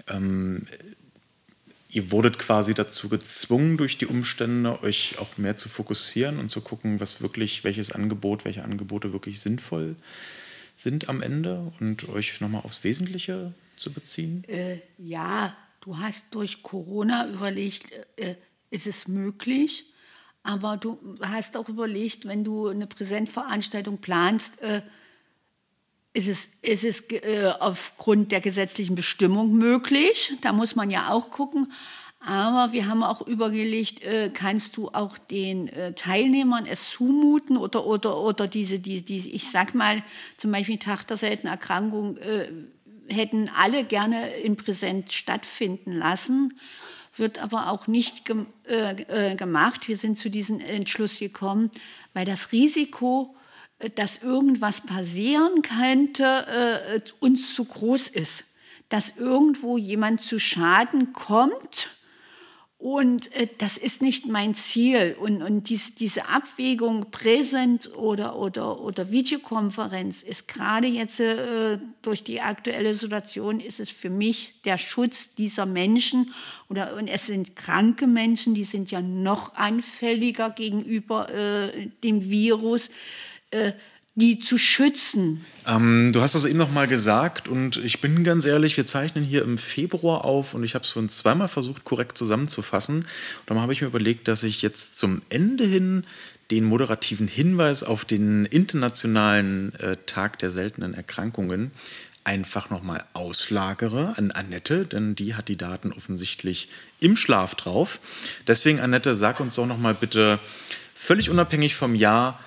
ähm, 0.08 0.66
ihr 1.90 2.10
wurdet 2.12 2.40
quasi 2.40 2.74
dazu 2.74 3.10
gezwungen 3.10 3.76
durch 3.76 3.98
die 3.98 4.06
Umstände, 4.06 4.82
euch 4.82 5.18
auch 5.20 5.38
mehr 5.38 5.58
zu 5.58 5.68
fokussieren 5.68 6.40
und 6.40 6.50
zu 6.50 6.62
gucken, 6.62 7.02
was 7.02 7.22
wirklich, 7.22 7.66
welches 7.66 7.92
Angebot, 7.92 8.46
welche 8.46 8.64
Angebote 8.64 9.12
wirklich 9.12 9.42
sinnvoll 9.42 9.98
sind 10.78 11.10
am 11.10 11.22
Ende 11.22 11.74
und 11.82 12.08
euch 12.08 12.40
nochmal 12.40 12.62
aufs 12.64 12.86
Wesentliche 12.86 13.54
zu 13.76 13.92
beziehen? 13.92 14.46
Äh, 14.48 14.78
ja, 14.98 15.54
du 15.82 15.98
hast 15.98 16.26
durch 16.32 16.64
Corona 16.64 17.28
überlegt, 17.28 17.92
äh, 18.18 18.36
ist 18.70 18.88
es 18.88 19.08
möglich? 19.08 19.86
Aber 20.44 20.78
du 20.78 21.00
hast 21.22 21.58
auch 21.58 21.70
überlegt, 21.70 22.28
wenn 22.28 22.44
du 22.44 22.68
eine 22.68 22.88
Präsentveranstaltung 22.88 23.98
planst, 24.00 24.62
äh, 24.62 24.82
ist 26.14 26.28
es, 26.28 26.50
ist 26.62 26.84
es 26.84 27.12
äh, 27.12 27.52
aufgrund 27.60 28.32
der 28.32 28.42
gesetzlichen 28.42 28.96
Bestimmung 28.96 29.54
möglich? 29.54 30.34
Da 30.42 30.54
muss 30.54 30.76
man 30.76 30.90
ja 30.90 31.12
auch 31.12 31.30
gucken. 31.30 31.72
Aber 32.22 32.74
wir 32.74 32.88
haben 32.88 33.02
auch 33.02 33.26
überlegt, 33.26 34.04
äh, 34.04 34.30
kannst 34.34 34.76
du 34.76 34.90
auch 34.90 35.18
den 35.18 35.70
äh, 35.70 35.94
Teilnehmern 35.94 36.66
es 36.66 36.90
zumuten 36.90 37.56
oder, 37.56 37.86
oder, 37.86 38.18
oder 38.18 38.48
diese, 38.48 38.80
die, 38.80 39.04
die, 39.04 39.34
ich 39.34 39.50
sag 39.50 39.74
mal, 39.74 40.04
zum 40.36 40.52
Beispiel 40.52 40.78
Tag 40.80 41.08
der 41.08 41.16
seltenen 41.16 41.54
Erkrankung, 41.54 42.18
äh, 42.18 42.50
hätten 43.10 43.50
alle 43.50 43.84
gerne 43.84 44.30
in 44.38 44.56
Präsent 44.56 45.12
stattfinden 45.14 45.92
lassen, 45.94 46.54
wird 47.16 47.40
aber 47.40 47.70
auch 47.70 47.88
nicht 47.88 48.26
ge 48.26 48.46
äh, 48.68 49.32
äh, 49.32 49.36
gemacht. 49.36 49.88
Wir 49.88 49.98
sind 49.98 50.18
zu 50.18 50.30
diesem 50.30 50.60
Entschluss 50.60 51.20
gekommen, 51.20 51.70
weil 52.14 52.26
das 52.26 52.52
Risiko, 52.52 53.36
äh, 53.80 53.90
dass 53.90 54.20
irgendwas 54.20 54.82
passieren 54.82 55.62
könnte, 55.62 56.24
äh, 56.24 57.02
uns 57.20 57.54
zu 57.54 57.66
groß 57.66 58.08
ist. 58.08 58.46
Dass 58.88 59.18
irgendwo 59.18 59.78
jemand 59.78 60.22
zu 60.22 60.40
Schaden 60.40 61.14
kommt 61.14 61.90
und 62.80 63.36
äh, 63.36 63.48
das 63.58 63.78
ist 63.78 64.02
nicht 64.02 64.28
mein 64.28 64.56
Ziel. 64.56 65.18
Und, 65.20 65.44
und 65.44 65.68
dies, 65.68 65.96
diese 65.96 66.30
Abwägung 66.30 67.12
Präsent 67.12 67.94
oder, 67.98 68.38
oder, 68.38 68.80
oder 68.80 69.12
Videokonferenz 69.12 70.24
ist 70.24 70.48
gerade 70.48 70.88
jetzt 70.88 71.20
äh, 71.20 71.78
durch 72.02 72.24
die 72.24 72.40
aktuelle 72.40 72.96
Situation, 72.96 73.60
ist 73.60 73.82
es 73.82 73.92
für 73.92 74.10
mich 74.10 74.62
der 74.62 74.78
Schutz 74.78 75.36
dieser 75.36 75.66
Menschen. 75.66 76.34
Oder, 76.70 76.96
und 76.96 77.10
es 77.10 77.28
sind 77.28 77.58
kranke 77.58 78.08
Menschen, 78.08 78.54
die 78.54 78.64
sind 78.64 78.92
ja 78.92 79.02
noch 79.02 79.56
anfälliger 79.56 80.50
gegenüber 80.50 81.30
äh, 81.34 81.88
dem 82.06 82.30
Virus. 82.30 82.90
Die 84.20 84.40
zu 84.40 84.58
schützen. 84.58 85.46
Ähm, 85.66 86.12
du 86.12 86.20
hast 86.20 86.36
das 86.36 86.44
eben 86.44 86.58
noch 86.58 86.72
mal 86.72 86.88
gesagt 86.88 87.48
und 87.48 87.78
ich 87.78 88.02
bin 88.02 88.26
ganz 88.26 88.46
ehrlich, 88.46 88.76
wir 88.76 88.86
zeichnen 88.86 89.24
hier 89.24 89.44
im 89.44 89.58
Februar 89.58 90.26
auf 90.26 90.54
und 90.54 90.66
ich 90.66 90.76
habe 90.76 90.84
es 90.84 90.92
schon 90.92 91.08
zweimal 91.08 91.48
versucht, 91.48 91.86
korrekt 91.86 92.18
zusammenzufassen. 92.18 92.98
Und 92.98 93.06
dann 93.46 93.62
habe 93.62 93.72
ich 93.72 93.82
mir 93.82 93.88
überlegt, 93.88 94.28
dass 94.28 94.44
ich 94.44 94.62
jetzt 94.62 94.98
zum 94.98 95.22
Ende 95.30 95.64
hin 95.64 96.04
den 96.52 96.66
moderativen 96.66 97.30
Hinweis 97.30 97.82
auf 97.82 98.04
den 98.04 98.44
internationalen 98.44 99.74
äh, 99.76 99.96
Tag 100.06 100.40
der 100.40 100.52
seltenen 100.52 100.96
Erkrankungen 100.96 101.72
einfach 102.26 102.70
nochmal 102.70 103.06
auslagere 103.14 104.18
an 104.18 104.32
Annette, 104.32 104.86
denn 104.86 105.16
die 105.16 105.36
hat 105.36 105.48
die 105.48 105.56
Daten 105.56 105.94
offensichtlich 105.94 106.70
im 107.00 107.16
Schlaf 107.16 107.56
drauf. 107.56 108.00
Deswegen, 108.48 108.82
Annette, 108.82 109.16
sag 109.16 109.40
uns 109.40 109.56
doch 109.56 109.66
nochmal 109.66 109.94
bitte, 109.94 110.40
völlig 110.94 111.30
unabhängig 111.30 111.76
vom 111.76 111.96
Jahr, 111.96 112.38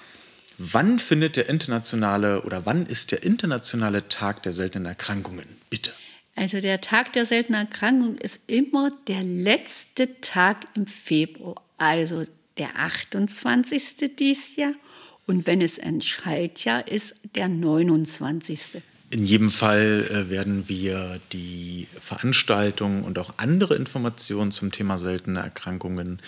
wann 0.62 0.98
findet 0.98 1.37
der 1.37 1.48
internationale 1.48 2.42
oder 2.42 2.66
wann 2.66 2.87
ist 2.87 3.12
der 3.12 3.22
internationale 3.25 4.09
Tag 4.09 4.42
der 4.42 4.53
seltenen 4.53 4.87
Erkrankungen? 4.87 5.46
Bitte. 5.70 5.92
Also 6.37 6.61
der 6.61 6.81
Tag 6.81 7.12
der 7.12 7.27
seltenen 7.27 7.66
Erkrankung 7.66 8.16
ist 8.16 8.40
immer 8.46 8.90
der 9.09 9.22
letzte 9.22 10.20
Tag 10.20 10.66
im 10.75 10.87
Februar, 10.87 11.62
also 11.79 12.25
der 12.59 12.79
28. 12.79 14.16
dies 14.18 14.57
Jahr. 14.57 14.75
Und 15.27 15.46
wenn 15.46 15.61
es 15.61 15.79
ein 15.79 16.01
Schaltjahr 16.01 16.88
ist, 16.88 17.16
der 17.35 17.48
29. 17.48 18.83
In 19.12 19.27
jedem 19.27 19.51
Fall 19.51 20.09
äh, 20.11 20.31
werden 20.31 20.70
wir 20.70 21.20
die 21.35 21.87
Veranstaltungen 22.01 23.05
und 23.05 23.18
auch 23.18 23.35
andere 23.37 23.75
Informationen 23.75 24.53
zum 24.53 24.72
Thema 24.72 24.98
seltene 24.98 25.40
Erkrankungen 25.40 26.22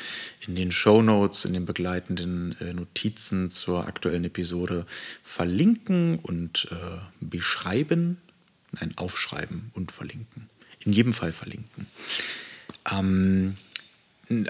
in 0.46 0.54
den 0.54 0.70
Show 0.70 1.00
Notes, 1.00 1.46
in 1.46 1.54
den 1.54 1.64
begleitenden 1.64 2.54
äh, 2.60 2.74
Notizen 2.74 3.48
zur 3.48 3.86
aktuellen 3.86 4.24
Episode 4.24 4.84
verlinken 5.22 6.18
und 6.18 6.68
äh, 6.72 6.98
beschreiben, 7.22 8.18
nein, 8.72 8.92
aufschreiben 8.96 9.70
und 9.72 9.90
verlinken. 9.90 10.50
In 10.80 10.92
jedem 10.92 11.14
Fall 11.14 11.32
verlinken. 11.32 11.86
Ähm, 12.92 13.56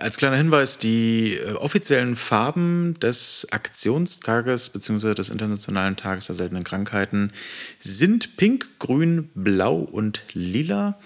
als 0.01 0.16
kleiner 0.16 0.37
Hinweis, 0.37 0.79
die 0.79 1.35
äh, 1.35 1.53
offiziellen 1.53 2.16
Farben 2.16 2.99
des 3.01 3.47
Aktionstages 3.51 4.70
bzw. 4.70 5.14
des 5.14 5.31
Internationalen 5.31 5.97
Tages 5.97 6.27
der 6.27 6.35
seltenen 6.35 6.64
Krankheiten 6.64 7.33
sind 7.81 8.37
pink, 8.37 8.68
grün, 8.79 9.31
blau 9.35 9.77
und 9.79 10.23
lila. 10.33 10.99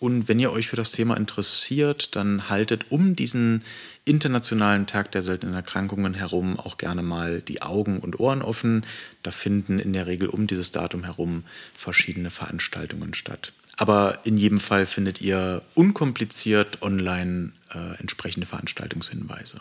Und 0.00 0.28
wenn 0.28 0.38
ihr 0.38 0.52
euch 0.52 0.68
für 0.68 0.76
das 0.76 0.92
Thema 0.92 1.16
interessiert, 1.16 2.14
dann 2.14 2.48
haltet 2.48 2.86
um 2.90 3.16
diesen 3.16 3.64
Internationalen 4.04 4.86
Tag 4.86 5.10
der 5.12 5.22
seltenen 5.22 5.54
Erkrankungen 5.54 6.14
herum 6.14 6.58
auch 6.58 6.78
gerne 6.78 7.02
mal 7.02 7.40
die 7.40 7.62
Augen 7.62 7.98
und 7.98 8.20
Ohren 8.20 8.42
offen. 8.42 8.86
Da 9.22 9.30
finden 9.30 9.78
in 9.78 9.92
der 9.92 10.06
Regel 10.06 10.28
um 10.28 10.46
dieses 10.46 10.70
Datum 10.70 11.04
herum 11.04 11.42
verschiedene 11.76 12.30
Veranstaltungen 12.30 13.12
statt. 13.14 13.52
Aber 13.76 14.20
in 14.24 14.36
jedem 14.36 14.60
Fall 14.60 14.86
findet 14.86 15.20
ihr 15.20 15.62
unkompliziert 15.74 16.82
online 16.82 17.52
äh, 17.74 17.98
entsprechende 18.00 18.46
Veranstaltungshinweise. 18.46 19.60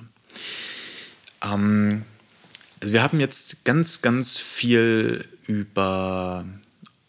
Ähm, 1.43 2.03
also 2.79 2.93
wir 2.93 3.01
haben 3.01 3.19
jetzt 3.19 3.65
ganz, 3.65 4.01
ganz 4.01 4.37
viel 4.37 5.27
über 5.47 6.45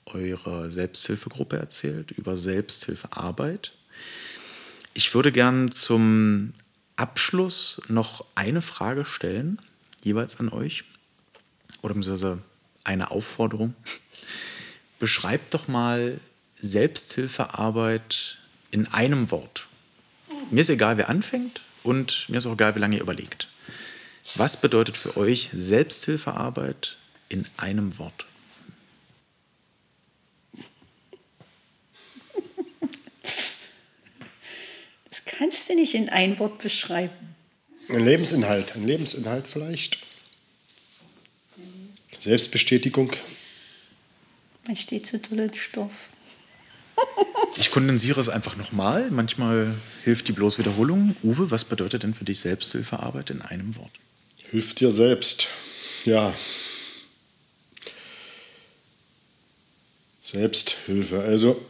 eure 0.07 0.71
Selbsthilfegruppe 0.71 1.59
erzählt, 1.59 2.11
über 2.13 2.37
Selbsthilfearbeit. 2.37 3.73
Ich 4.95 5.15
würde 5.15 5.31
gern 5.33 5.71
zum 5.71 6.53
Abschluss 6.97 7.81
noch 7.89 8.25
eine 8.35 8.63
Frage 8.63 9.05
stellen, 9.05 9.61
jeweils 10.03 10.41
an 10.41 10.49
euch, 10.49 10.85
oder 11.83 11.95
beziehungsweise 11.95 12.39
eine 12.85 13.11
Aufforderung. 13.11 13.75
Beschreibt 14.99 15.55
doch 15.55 15.69
mal 15.69 16.19
Selbsthilfearbeit 16.61 18.39
in 18.71 18.87
einem 18.89 19.31
Wort. 19.31 19.68
Mir 20.51 20.61
ist 20.63 20.71
egal, 20.71 20.97
wer 20.97 21.09
anfängt 21.09 21.61
und 21.83 22.29
mir 22.29 22.39
ist 22.39 22.47
auch 22.47 22.55
egal, 22.55 22.75
wie 22.75 22.81
lange 22.81 22.97
ihr 22.97 23.03
überlegt. 23.03 23.49
Was 24.35 24.61
bedeutet 24.61 24.97
für 24.97 25.17
euch 25.17 25.51
Selbsthilfearbeit 25.53 26.97
in 27.29 27.47
einem 27.57 27.99
Wort? 27.99 28.27
Das 35.09 35.25
kannst 35.25 35.69
du 35.69 35.75
nicht 35.75 35.95
in 35.95 36.09
ein 36.09 36.39
Wort 36.39 36.59
beschreiben. 36.59 37.35
Ein 37.89 38.05
Lebensinhalt, 38.05 38.77
ein 38.77 38.87
Lebensinhalt 38.87 39.47
vielleicht. 39.47 39.99
Selbstbestätigung. 42.21 43.13
Man 44.67 44.77
steht 44.77 45.07
zu 45.07 45.21
tollen 45.21 45.55
Stoff. 45.55 46.13
Ich 47.59 47.73
kondensiere 47.73 48.21
es 48.21 48.29
einfach 48.29 48.55
nochmal. 48.55 49.11
Manchmal 49.11 49.75
hilft 50.05 50.29
die 50.29 50.33
bloß 50.33 50.59
Wiederholung. 50.59 51.17
Uwe, 51.25 51.51
was 51.51 51.65
bedeutet 51.65 52.05
denn 52.05 52.15
für 52.15 52.25
dich 52.25 52.39
Selbsthilfearbeit 52.39 53.31
in 53.31 53.43
einem 53.43 53.75
Wort? 53.75 53.91
Hilf 54.51 54.75
dir 54.75 54.93
selbst. 54.93 55.49
Ja. 56.05 56.33
Selbsthilfe. 60.23 61.21
Also 61.21 61.61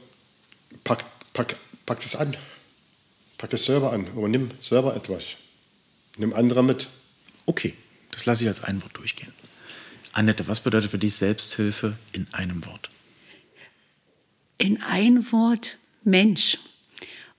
pack, 0.84 1.04
pack, 1.32 1.56
pack 1.86 2.04
es 2.04 2.16
an. 2.16 2.36
Pack 3.38 3.54
es 3.54 3.64
selber 3.64 3.92
an. 3.92 4.06
Aber 4.14 4.28
nimm 4.28 4.50
selber 4.60 4.94
etwas. 4.94 5.36
Nimm 6.18 6.34
andere 6.34 6.62
mit. 6.62 6.88
Okay, 7.46 7.72
das 8.10 8.26
lasse 8.26 8.44
ich 8.44 8.48
als 8.48 8.62
ein 8.62 8.82
Wort 8.82 8.94
durchgehen. 8.94 9.32
Annette, 10.12 10.48
was 10.48 10.60
bedeutet 10.60 10.90
für 10.90 10.98
dich 10.98 11.16
Selbsthilfe 11.16 11.96
in 12.12 12.26
einem 12.32 12.66
Wort? 12.66 12.90
In 14.58 14.82
ein 14.82 15.32
Wort 15.32 15.78
Mensch. 16.04 16.58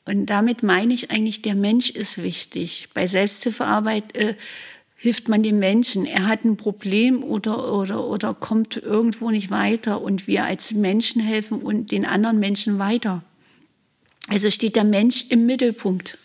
Und 0.06 0.26
damit 0.26 0.64
meine 0.64 0.94
ich 0.94 1.12
eigentlich, 1.12 1.42
der 1.42 1.56
Mensch 1.56 1.92
ist 1.92 2.18
wichtig. 2.24 2.90
Bei 2.94 3.06
Selbsthilfearbeit 3.06 4.18
äh, 4.18 4.36
hilft 4.96 5.28
man 5.28 5.44
dem 5.44 5.60
Menschen. 5.60 6.06
Er 6.06 6.28
hat 6.28 6.44
ein 6.44 6.58
Problem 6.58 7.24
oder, 7.24 7.72
oder, 7.72 8.06
oder 8.06 8.34
kommt 8.34 8.76
irgendwo 8.78 9.30
nicht 9.30 9.52
weiter 9.52 10.02
und 10.02 10.28
wir 10.28 10.46
als 10.46 10.72
Menschen 10.72 11.22
helfen 11.22 11.62
und 11.62 11.92
den 11.92 12.06
anderen 12.06 12.40
Menschen 12.40 12.80
weiter. 12.80 13.24
Also 14.28 14.50
steht 14.52 14.76
der 14.76 14.84
Mensch 14.84 15.26
im 15.30 15.46
Mittelpunkt. 15.46 16.18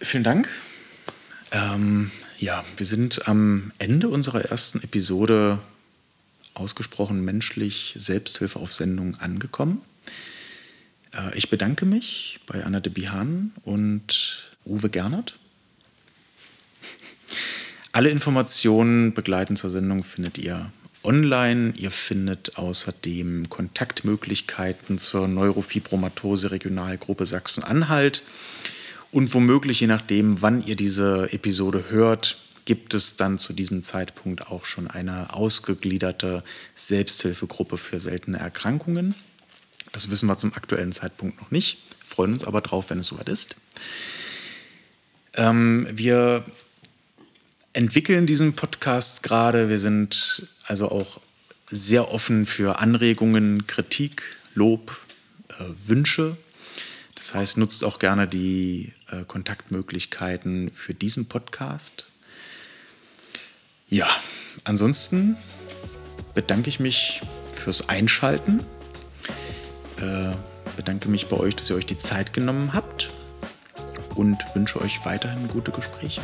Vielen 0.00 0.24
Dank. 0.24 0.48
Ähm, 1.50 2.10
ja, 2.38 2.64
wir 2.76 2.86
sind 2.86 3.26
am 3.26 3.72
Ende 3.78 4.08
unserer 4.08 4.44
ersten 4.44 4.82
Episode 4.82 5.60
ausgesprochen 6.54 7.24
menschlich 7.24 7.94
Selbsthilfe 7.96 8.58
auf 8.58 8.72
Sendung 8.72 9.16
angekommen. 9.16 9.82
Äh, 11.12 11.36
ich 11.36 11.50
bedanke 11.50 11.86
mich 11.86 12.40
bei 12.46 12.64
Anna 12.64 12.80
de 12.80 12.92
Bihan 12.92 13.52
und 13.62 14.52
Uwe 14.64 14.88
Gernert. 14.88 15.38
Alle 17.92 18.10
Informationen 18.10 19.14
begleitend 19.14 19.58
zur 19.58 19.70
Sendung 19.70 20.02
findet 20.02 20.38
ihr 20.38 20.72
online. 21.04 21.74
Ihr 21.76 21.90
findet 21.90 22.56
außerdem 22.56 23.48
Kontaktmöglichkeiten 23.50 24.98
zur 24.98 25.28
Neurofibromatose 25.28 26.50
Regionalgruppe 26.50 27.26
Sachsen-Anhalt. 27.26 28.22
Und 29.12 29.32
womöglich, 29.32 29.78
je 29.80 29.86
nachdem, 29.86 30.42
wann 30.42 30.66
ihr 30.66 30.74
diese 30.74 31.32
Episode 31.32 31.84
hört, 31.88 32.38
gibt 32.64 32.94
es 32.94 33.16
dann 33.16 33.38
zu 33.38 33.52
diesem 33.52 33.82
Zeitpunkt 33.82 34.48
auch 34.48 34.64
schon 34.64 34.88
eine 34.88 35.34
ausgegliederte 35.34 36.42
Selbsthilfegruppe 36.74 37.78
für 37.78 38.00
seltene 38.00 38.38
Erkrankungen. 38.38 39.14
Das 39.92 40.10
wissen 40.10 40.26
wir 40.26 40.38
zum 40.38 40.54
aktuellen 40.54 40.92
Zeitpunkt 40.92 41.40
noch 41.40 41.50
nicht, 41.50 41.78
freuen 42.04 42.32
uns 42.32 42.44
aber 42.44 42.60
drauf, 42.60 42.90
wenn 42.90 42.98
es 42.98 43.08
soweit 43.08 43.28
ist. 43.28 43.56
Ähm, 45.34 45.88
wir 45.92 46.44
entwickeln 47.72 48.26
diesen 48.26 48.54
Podcast 48.54 49.22
gerade. 49.22 49.68
Wir 49.68 49.78
sind 49.78 50.48
also 50.66 50.90
auch 50.90 51.20
sehr 51.70 52.12
offen 52.12 52.46
für 52.46 52.78
Anregungen, 52.78 53.66
Kritik, 53.66 54.22
Lob, 54.54 55.00
äh, 55.48 55.64
Wünsche. 55.84 56.36
Das 57.14 57.34
heißt, 57.34 57.58
nutzt 57.58 57.84
auch 57.84 57.98
gerne 57.98 58.28
die 58.28 58.92
äh, 59.10 59.24
Kontaktmöglichkeiten 59.24 60.70
für 60.70 60.94
diesen 60.94 61.26
Podcast. 61.26 62.10
Ja, 63.94 64.08
ansonsten 64.64 65.36
bedanke 66.34 66.68
ich 66.68 66.80
mich 66.80 67.20
fürs 67.52 67.88
Einschalten. 67.88 68.58
Äh, 70.00 70.32
bedanke 70.74 71.08
mich 71.08 71.28
bei 71.28 71.36
euch, 71.36 71.54
dass 71.54 71.70
ihr 71.70 71.76
euch 71.76 71.86
die 71.86 71.96
Zeit 71.96 72.32
genommen 72.32 72.72
habt 72.74 73.10
und 74.16 74.38
wünsche 74.52 74.80
euch 74.80 74.98
weiterhin 75.04 75.46
gute 75.46 75.70
Gespräche. 75.70 76.22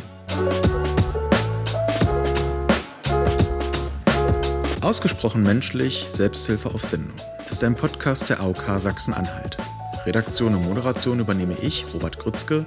Ausgesprochen 4.80 5.44
menschlich, 5.44 6.08
Selbsthilfe 6.10 6.74
auf 6.74 6.82
Sendung 6.82 7.14
ist 7.52 7.62
ein 7.62 7.76
Podcast 7.76 8.28
der 8.30 8.40
AOK 8.40 8.64
Sachsen-Anhalt. 8.78 9.58
Redaktion 10.06 10.56
und 10.56 10.64
Moderation 10.64 11.20
übernehme 11.20 11.54
ich, 11.62 11.86
Robert 11.94 12.18
Grützke. 12.18 12.66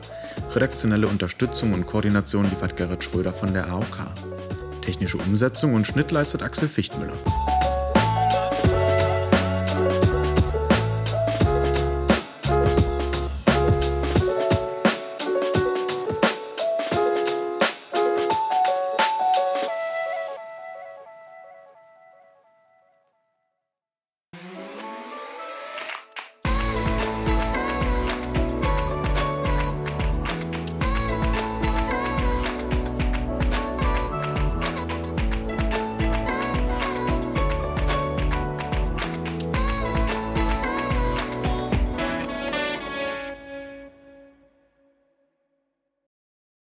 Redaktionelle 0.51 1.07
Unterstützung 1.07 1.73
und 1.73 1.87
Koordination 1.87 2.49
liefert 2.49 2.77
Gerrit 2.77 3.03
Schröder 3.03 3.33
von 3.33 3.51
der 3.51 3.67
AOK. 3.67 4.32
Technische 4.83 5.17
Umsetzung 5.17 5.75
und 5.75 5.87
Schnitt 5.87 6.11
leistet 6.11 6.43
Axel 6.43 6.67
Fichtmüller. 6.67 7.17